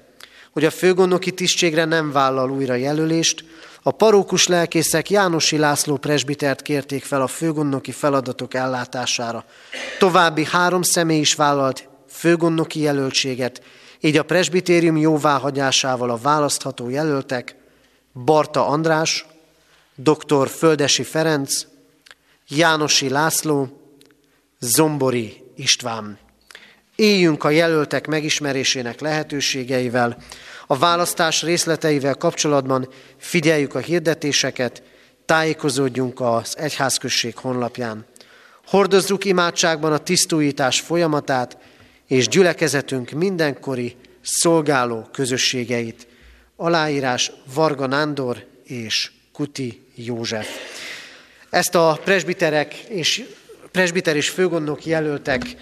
[0.51, 3.43] hogy a főgondnoki tisztségre nem vállal újra jelölést,
[3.83, 9.45] a parókus lelkészek Jánosi László presbitert kérték fel a főgondnoki feladatok ellátására.
[9.99, 13.61] További három személy is vállalt főgondnoki jelöltséget,
[13.99, 17.55] így a presbitérium jóváhagyásával a választható jelöltek
[18.25, 19.25] Barta András,
[19.95, 20.49] dr.
[20.49, 21.65] Földesi Ferenc,
[22.47, 23.80] Jánosi László,
[24.63, 26.17] Zombori István.
[26.95, 30.17] Éljünk a jelöltek megismerésének lehetőségeivel,
[30.67, 34.83] a választás részleteivel kapcsolatban figyeljük a hirdetéseket,
[35.25, 38.05] tájékozódjunk az egyházközség honlapján.
[38.65, 41.57] Hordozzuk imádságban a tisztújítás folyamatát
[42.07, 46.07] és gyülekezetünk mindenkori szolgáló közösségeit.
[46.55, 50.47] Aláírás Varga Nándor és Kuti József.
[51.49, 53.23] Ezt a presbiterek és
[53.71, 55.55] presbiter és főgondnok jelöltek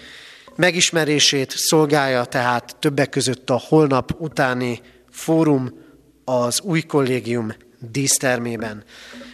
[0.54, 4.80] megismerését szolgálja tehát többek között a holnap utáni
[5.10, 5.72] fórum
[6.24, 8.84] az új kollégium dísztermében.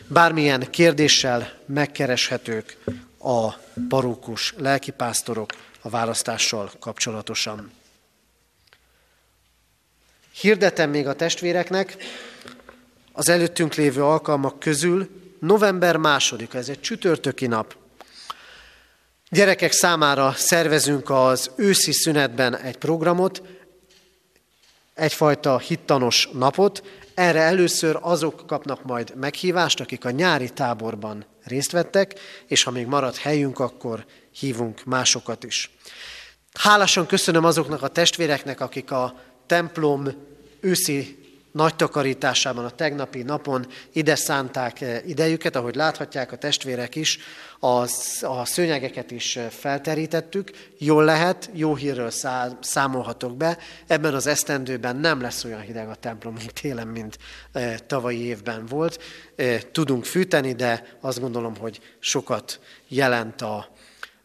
[0.06, 2.76] Bármilyen kérdéssel megkereshetők
[3.18, 3.52] a
[3.88, 7.70] parókus lelkipásztorok a választással kapcsolatosan.
[10.40, 11.96] Hirdetem még a testvéreknek,
[13.12, 15.08] az előttünk lévő alkalmak közül
[15.40, 17.76] november másodika, ez egy csütörtöki nap,
[19.30, 23.42] Gyerekek számára szervezünk az őszi szünetben egy programot.
[24.94, 26.82] egyfajta hittanos napot.
[27.14, 32.86] Erre először azok kapnak majd meghívást, akik a nyári táborban részt vettek, és ha még
[32.86, 35.70] marad helyünk, akkor hívunk másokat is.
[36.52, 40.08] Hálásan köszönöm azoknak a testvéreknek, akik a templom
[40.60, 41.25] őszi
[41.56, 47.18] nagy takarításában a tegnapi napon ide szánták eh, idejüket, ahogy láthatják a testvérek is,
[47.60, 50.50] az, a szőnyegeket is eh, felterítettük.
[50.78, 52.10] Jól lehet, jó hírről
[52.60, 57.18] számolhatok be, ebben az esztendőben nem lesz olyan hideg a templom, mint télen, mint
[57.52, 59.02] eh, tavalyi évben volt.
[59.72, 63.75] Tudunk fűteni, de azt gondolom, hogy sokat jelent a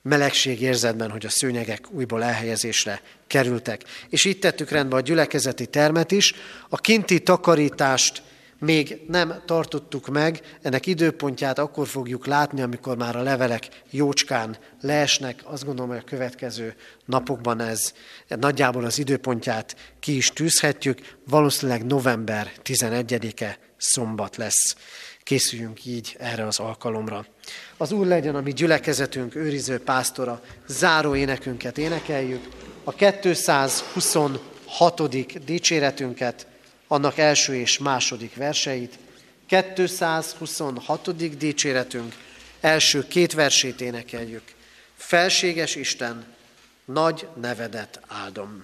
[0.01, 3.83] melegség érzetben, hogy a szőnyegek újból elhelyezésre kerültek.
[4.09, 6.33] És így tettük rendbe a gyülekezeti termet is.
[6.69, 8.21] A kinti takarítást
[8.59, 15.41] még nem tartottuk meg, ennek időpontját akkor fogjuk látni, amikor már a levelek jócskán leesnek.
[15.43, 16.75] Azt gondolom, hogy a következő
[17.05, 17.93] napokban ez
[18.27, 21.17] nagyjából az időpontját ki is tűzhetjük.
[21.27, 24.75] Valószínűleg november 11-e szombat lesz.
[25.23, 27.25] Készüljünk így erre az alkalomra.
[27.77, 32.47] Az Úr legyen a mi gyülekezetünk őriző pásztora, záró énekünket énekeljük,
[32.83, 35.43] a 226.
[35.45, 36.47] dicséretünket,
[36.87, 38.99] annak első és második verseit,
[39.45, 41.37] 226.
[41.37, 42.15] dicséretünk
[42.61, 44.43] első két versét énekeljük.
[44.95, 46.25] Felséges Isten,
[46.85, 48.63] nagy nevedet áldom.